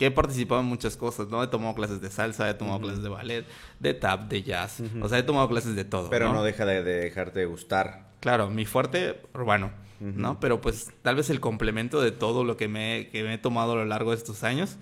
[0.00, 1.42] que he participado en muchas cosas, ¿no?
[1.42, 3.44] He tomado clases de salsa, he tomado clases de ballet,
[3.80, 4.82] de tap, de jazz.
[5.02, 6.08] O sea, he tomado clases de todo.
[6.08, 8.08] Pero no, deja de, dejarte gustar.
[8.20, 10.40] Claro, mi fuerte, urbano, ¿no?
[10.40, 13.72] Pero pues tal vez el complemento de todo lo que me, que me he tomado
[13.72, 14.78] a lo largo de estos años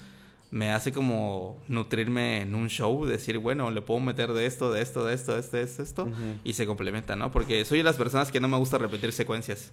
[0.53, 4.83] me hace como nutrirme en un show, decir, bueno, le puedo meter de esto, de
[4.83, 6.09] esto, de esto, de esto, de esto, esto
[6.45, 7.33] y se complementa, ¿no?
[7.33, 9.73] Porque soy de las personas que no me gusta repetir secuencias.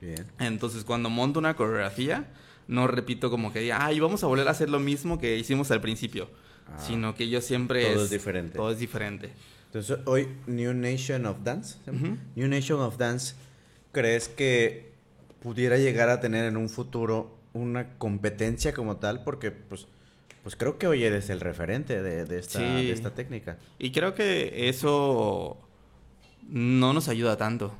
[0.00, 0.26] Bien.
[0.38, 2.30] Entonces, cuando monto una coreografía,
[2.70, 5.80] no repito como que, ay, vamos a volver a hacer lo mismo que hicimos al
[5.80, 6.30] principio,
[6.68, 6.78] ah.
[6.78, 7.92] sino que yo siempre...
[7.92, 8.56] Todo es, diferente.
[8.56, 9.32] Todo es diferente.
[9.66, 11.78] Entonces, hoy, New Nation of Dance,
[12.36, 13.34] New Nation of Dance,
[13.90, 14.92] ¿crees que
[15.42, 19.24] pudiera llegar a tener en un futuro una competencia como tal?
[19.24, 19.88] Porque, pues
[20.42, 23.58] pues creo que hoy eres el referente de, esta, técnica.
[23.78, 25.58] Y creo que eso
[26.48, 27.74] no nos ayuda tanto.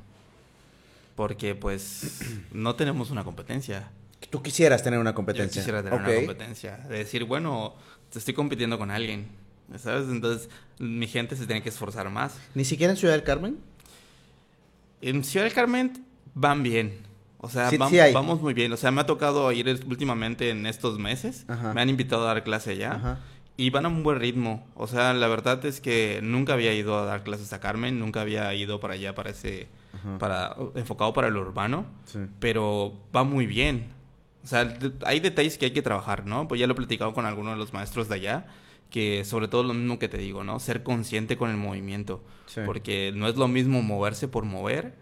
[1.15, 2.21] Porque pues
[2.51, 3.89] no tenemos una competencia.
[4.29, 5.61] Tú quisieras tener una competencia.
[5.61, 6.77] Yo quisiera tener una competencia.
[6.77, 7.75] De decir, bueno,
[8.13, 9.27] estoy compitiendo con alguien.
[9.77, 10.09] ¿Sabes?
[10.09, 10.49] Entonces
[10.79, 12.37] mi gente se tiene que esforzar más.
[12.55, 13.57] ¿Ni siquiera en Ciudad del Carmen?
[15.01, 16.99] En Ciudad del Carmen van bien.
[17.43, 17.71] O sea,
[18.13, 18.71] vamos, muy bien.
[18.71, 21.45] O sea, me ha tocado ir últimamente en estos meses.
[21.73, 23.19] Me han invitado a dar clase allá.
[23.57, 24.65] Y van a un buen ritmo.
[24.75, 27.99] O sea, la verdad es que nunca había ido a dar clases a Carmen.
[27.99, 29.67] Nunca había ido para allá, para ese...
[30.19, 31.85] Para, enfocado para el urbano.
[32.39, 33.87] Pero va muy bien.
[34.43, 36.47] O sea, hay detalles que hay que trabajar, ¿no?
[36.47, 38.47] Pues ya lo he platicado con algunos de los maestros de allá
[38.91, 40.59] que sobre todo lo mismo que te digo, ¿no?
[40.59, 42.23] Ser consciente con el movimiento.
[42.65, 44.93] Porque no es lo mismo moverse por mover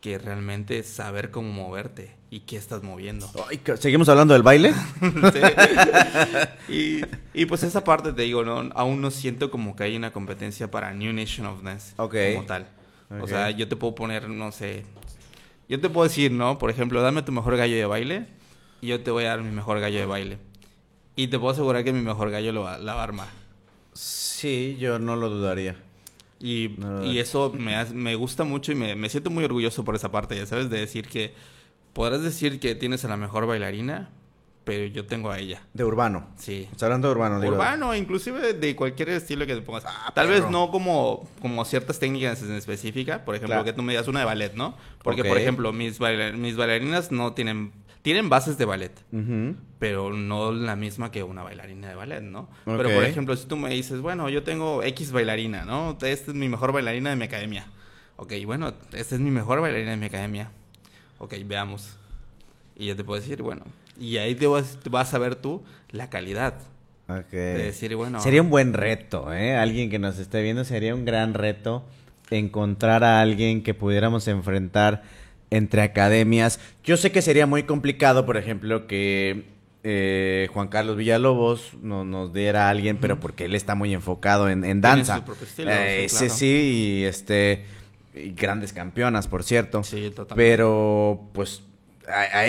[0.00, 3.30] que realmente saber cómo moverte y qué estás moviendo.
[3.78, 4.74] ¿Seguimos hablando del baile?
[6.68, 7.00] y,
[7.32, 8.70] y, pues esa parte te digo, ¿no?
[8.74, 12.66] aún no siento como que hay una competencia para New Nation of Dance como tal.
[13.20, 14.84] O sea, yo te puedo poner, no sé,
[15.68, 16.58] yo te puedo decir, ¿no?
[16.58, 18.26] Por ejemplo, dame tu mejor gallo de baile
[18.84, 20.38] y yo te voy a dar mi mejor gallo de baile.
[21.16, 23.28] Y te puedo asegurar que mi mejor gallo lo va, la va a armar.
[23.94, 25.76] Sí, yo no lo dudaría.
[26.38, 30.10] Y, y eso me, me gusta mucho y me, me, siento muy orgulloso por esa
[30.10, 31.32] parte, ya sabes, de decir que
[31.94, 34.10] podrás decir que tienes a la mejor bailarina,
[34.64, 35.62] pero yo tengo a ella.
[35.72, 36.26] De urbano.
[36.36, 36.68] Sí.
[36.70, 37.54] Está hablando de urbano, digo.
[37.54, 39.84] Urbano, inclusive de cualquier estilo que te pongas.
[39.86, 43.94] Ah, Tal vez no como, como ciertas técnicas en específica, por ejemplo, que tú me
[43.94, 44.76] digas una de ballet, ¿no?
[45.02, 45.98] Porque, por ejemplo, mis,
[46.34, 47.72] mis bailarinas no tienen
[48.04, 48.92] tienen bases de ballet,
[49.78, 52.50] pero no la misma que una bailarina de ballet, ¿no?
[52.66, 55.92] Pero, por ejemplo, si tú me dices, bueno, yo tengo X bailarina, ¿no?
[55.92, 57.66] Esta es mi mejor bailarina de mi academia.
[58.16, 60.50] Ok, bueno, esta es mi mejor bailarina de mi academia.
[61.16, 61.96] Ok, veamos.
[62.76, 63.64] Y yo te puedo decir, bueno,
[63.98, 66.56] y ahí te vas, vas a ver tú la calidad.
[67.08, 67.30] Ok.
[67.30, 68.20] De decir, bueno.
[68.20, 69.56] Sería un buen reto, ¿eh?
[69.56, 71.86] Alguien que nos esté viendo, sería un gran reto
[72.28, 75.04] encontrar a alguien que pudiéramos enfrentar
[75.54, 76.58] entre academias.
[76.82, 79.44] Yo sé que sería muy complicado, por ejemplo, que
[79.84, 84.48] eh, Juan Carlos Villalobos no, nos diera a alguien, pero porque él está muy enfocado
[84.48, 85.24] en, danza.
[85.58, 87.66] Eh, sí, sí, y este
[88.14, 89.82] y grandes campeonas, por cierto.
[89.82, 90.34] Sí, totalmente.
[90.36, 91.62] Pero, pues,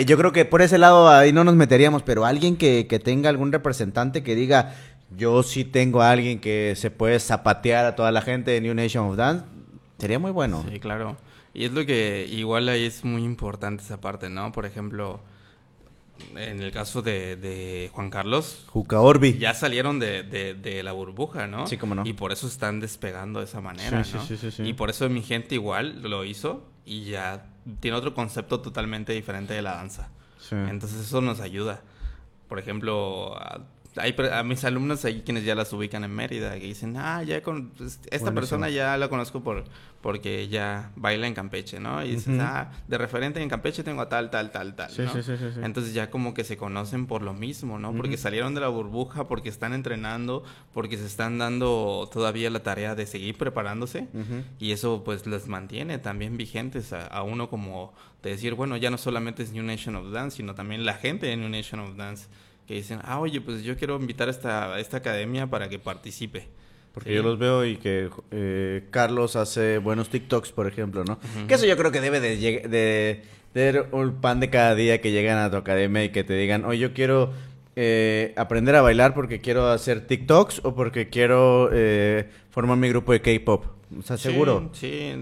[0.05, 3.29] yo creo que por ese lado ahí no nos meteríamos, pero alguien que, que tenga
[3.29, 4.75] algún representante que diga,
[5.15, 8.73] yo sí tengo a alguien que se puede zapatear a toda la gente de New
[8.73, 9.45] Nation of Dance,
[9.97, 10.63] sería muy bueno.
[10.71, 11.17] Sí, claro.
[11.55, 14.51] Y es lo que igual ahí es muy importante esa parte, ¿no?
[14.51, 15.21] Por ejemplo,
[16.35, 18.65] en el caso de, Juan Carlos.
[18.67, 19.37] Juca Orbi.
[19.37, 21.65] Ya salieron de, de, la burbuja, ¿no?
[21.65, 22.05] Sí, cómo no.
[22.05, 24.25] Y por eso están despegando de esa manera, sí, ¿no?
[24.25, 27.47] Sí, sí, sí, Y por eso mi gente igual lo hizo y ya
[27.79, 30.09] tiene otro concepto totalmente diferente de la danza.
[30.51, 31.81] Entonces eso nos ayuda.
[32.49, 33.35] Por ejemplo,
[33.97, 37.41] hay a mis alumnos ahí quienes ya las ubican en Mérida, que dicen, ah, ya
[37.41, 39.63] con pues, esta persona ya la conozco por
[40.01, 42.03] porque ya baila en Campeche, ¿no?
[42.03, 45.65] Y dices, ah, de referente en Campeche tengo a tal, tal, tal, tal, ¿no?
[45.65, 47.91] Entonces ya como que se conocen por lo mismo, ¿no?
[47.91, 50.43] Porque salieron de la burbuja, porque están entrenando,
[50.73, 54.07] porque se están dando todavía la tarea de seguir preparándose
[54.59, 58.91] y eso pues les mantiene también vigentes a, a uno como de decir, bueno, ya
[58.91, 61.95] no solamente es New Nation of Dance, sino también la gente de New Nation of
[61.95, 62.27] Dance
[62.67, 66.47] que dicen, ah, oye, pues yo quiero invitar a esta, esta academia para que participe.
[66.95, 71.19] Porque yo los veo y que eh, Carlos hace buenos TikToks, por ejemplo, ¿no?
[71.45, 73.21] Que eso yo creo que debe de,
[73.53, 76.63] de, un pan de cada día que llegan a tu academia y que te digan,
[76.63, 77.33] oye, yo quiero
[77.75, 83.11] eh, aprender a bailar porque quiero hacer TikToks o porque quiero eh, formar mi grupo
[83.11, 83.65] de K-pop.
[83.99, 84.69] O sea, seguro.
[84.71, 85.13] Sí,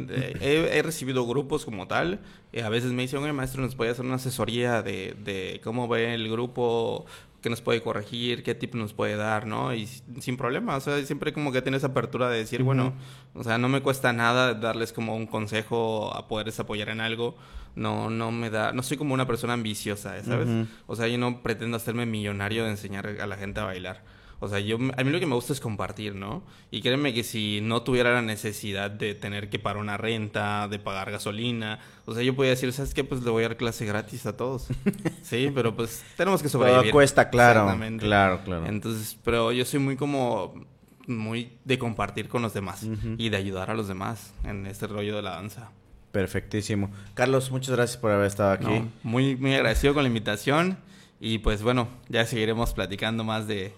[0.42, 2.20] he, recibido grupos como tal.
[2.64, 6.14] a veces me dicen, oye, maestro, ¿nos puede hacer una asesoría de, de cómo ve
[6.14, 7.08] el grupo
[7.44, 9.74] qué nos puede corregir, qué tip nos puede dar, ¿no?
[9.76, 12.94] Y sin problema, o sea, siempre como que tienes apertura de decir, bueno,
[13.34, 17.36] o sea, no me cuesta nada darles como un consejo, a poderles apoyar en algo,
[17.76, 20.48] no, no me da, no soy como una persona ambiciosa, ¿sabes?
[20.88, 24.02] O sea, yo no pretendo hacerme millonario de enseñar a la gente a bailar.
[24.44, 26.44] O sea, yo, a mí lo que me gusta es compartir, ¿no?
[26.70, 30.80] Y créeme que si no tuviera la necesidad de tener que pagar una renta, de
[30.80, 33.06] pagar gasolina, o sea, yo podría decir, ¿sabes qué?
[33.06, 34.68] Pues le voy a dar clase gratis a todos.
[35.22, 36.84] sí, pero pues tenemos que sobrevivir.
[36.84, 37.74] Todo cuesta, claro.
[38.00, 38.66] Claro, claro.
[38.66, 40.66] Entonces, pero yo soy muy como,
[41.08, 42.86] muy de compartir con los demás
[43.18, 45.72] y de ayudar a los demás en este rollo de la danza.
[46.12, 46.92] Perfectísimo.
[47.14, 48.90] Carlos, muchas gracias por haber estado aquí.
[49.04, 50.78] muy, muy agradecido con la invitación
[51.22, 53.74] y pues bueno, ya seguiremos platicando más de,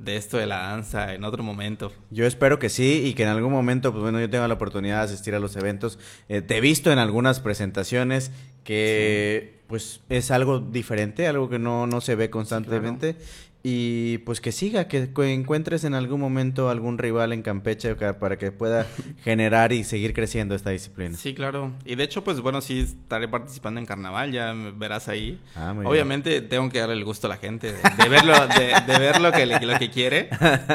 [0.00, 1.92] de esto de la danza en otro momento.
[2.10, 4.98] Yo espero que sí y que en algún momento, pues bueno, yo tenga la oportunidad
[4.98, 5.98] de asistir a los eventos.
[6.28, 8.32] Eh, te he visto en algunas presentaciones
[8.64, 13.16] que pues es algo diferente, algo que no, no se ve constantemente
[13.62, 18.52] y pues que siga, que encuentres en algún momento algún rival en Campeche para que
[18.52, 18.86] pueda
[19.22, 21.16] generar y seguir creciendo esta disciplina.
[21.16, 21.72] Sí, claro.
[21.84, 25.38] Y de hecho, pues bueno, sí estaré participando en carnaval, ya verás ahí.
[25.54, 29.30] Ah, Obviamente tengo que darle el gusto a la gente de, verlo, de, ver lo
[29.30, 30.30] que, lo que quiere.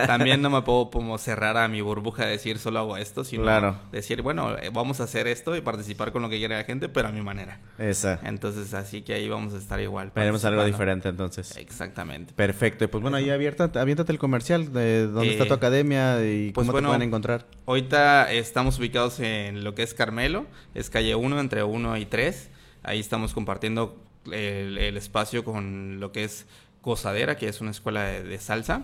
[0.06, 3.80] También no me puedo como cerrar a mi burbuja de decir solo hago esto, sino
[3.92, 6.88] decir, bueno, eh, vamos a hacer esto y participar con lo que quiere la gente,
[6.88, 7.60] pero a mi manera.
[7.80, 8.20] Esa.
[8.24, 10.12] Entonces, así que ahí vamos a estar igual.
[10.14, 11.58] Veremos algo diferente entonces.
[11.58, 12.34] Exactamente.
[12.34, 12.75] Perfecto.
[12.78, 16.68] Pues bueno, ahí abierta, aviéntate el comercial de dónde está tu eh, academia y pues
[16.68, 17.46] cómo te pueden encontrar.
[17.66, 22.50] Ahorita estamos ubicados en lo que es Carmelo, es calle 1, entre 1 y 3.
[22.84, 23.98] Ahí estamos compartiendo
[24.32, 26.46] el, espacio con lo que es
[26.82, 28.84] Gozadera, que es una escuela de, salsa.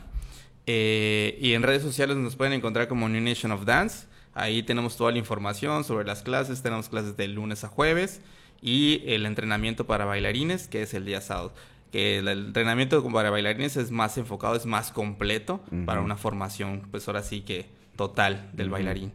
[0.66, 4.08] Eh, y en redes sociales nos pueden encontrar como New Nation of Dance.
[4.34, 6.62] Ahí tenemos toda la información sobre las clases.
[6.62, 8.22] Tenemos clases de lunes a jueves
[8.62, 11.52] y el entrenamiento para bailarines, que es el día sábado
[11.92, 17.08] que el entrenamiento para bailarines es más enfocado, es más completo para una formación, pues
[17.08, 19.14] ahora sí que total del bailarín.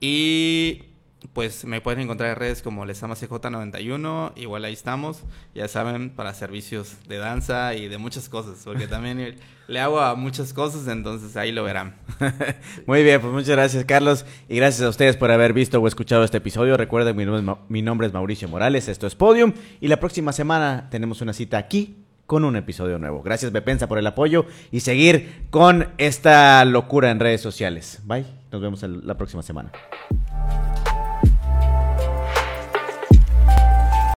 [0.00, 0.92] Y
[1.32, 5.22] pues me pueden encontrar en redes como Lesama CJ91, igual ahí estamos,
[5.54, 9.36] ya saben, para servicios de danza y de muchas cosas, porque también
[9.68, 11.96] le hago a muchas cosas, entonces ahí lo verán.
[12.86, 16.24] Muy bien, pues muchas gracias Carlos y gracias a ustedes por haber visto o escuchado
[16.24, 16.76] este episodio.
[16.76, 20.32] Recuerden, mi nombre, es, mi nombre es Mauricio Morales, esto es Podium y la próxima
[20.32, 22.01] semana tenemos una cita aquí
[22.32, 23.22] con un episodio nuevo.
[23.22, 28.00] Gracias Bepensa por el apoyo y seguir con esta locura en redes sociales.
[28.04, 29.70] Bye, nos vemos la próxima semana.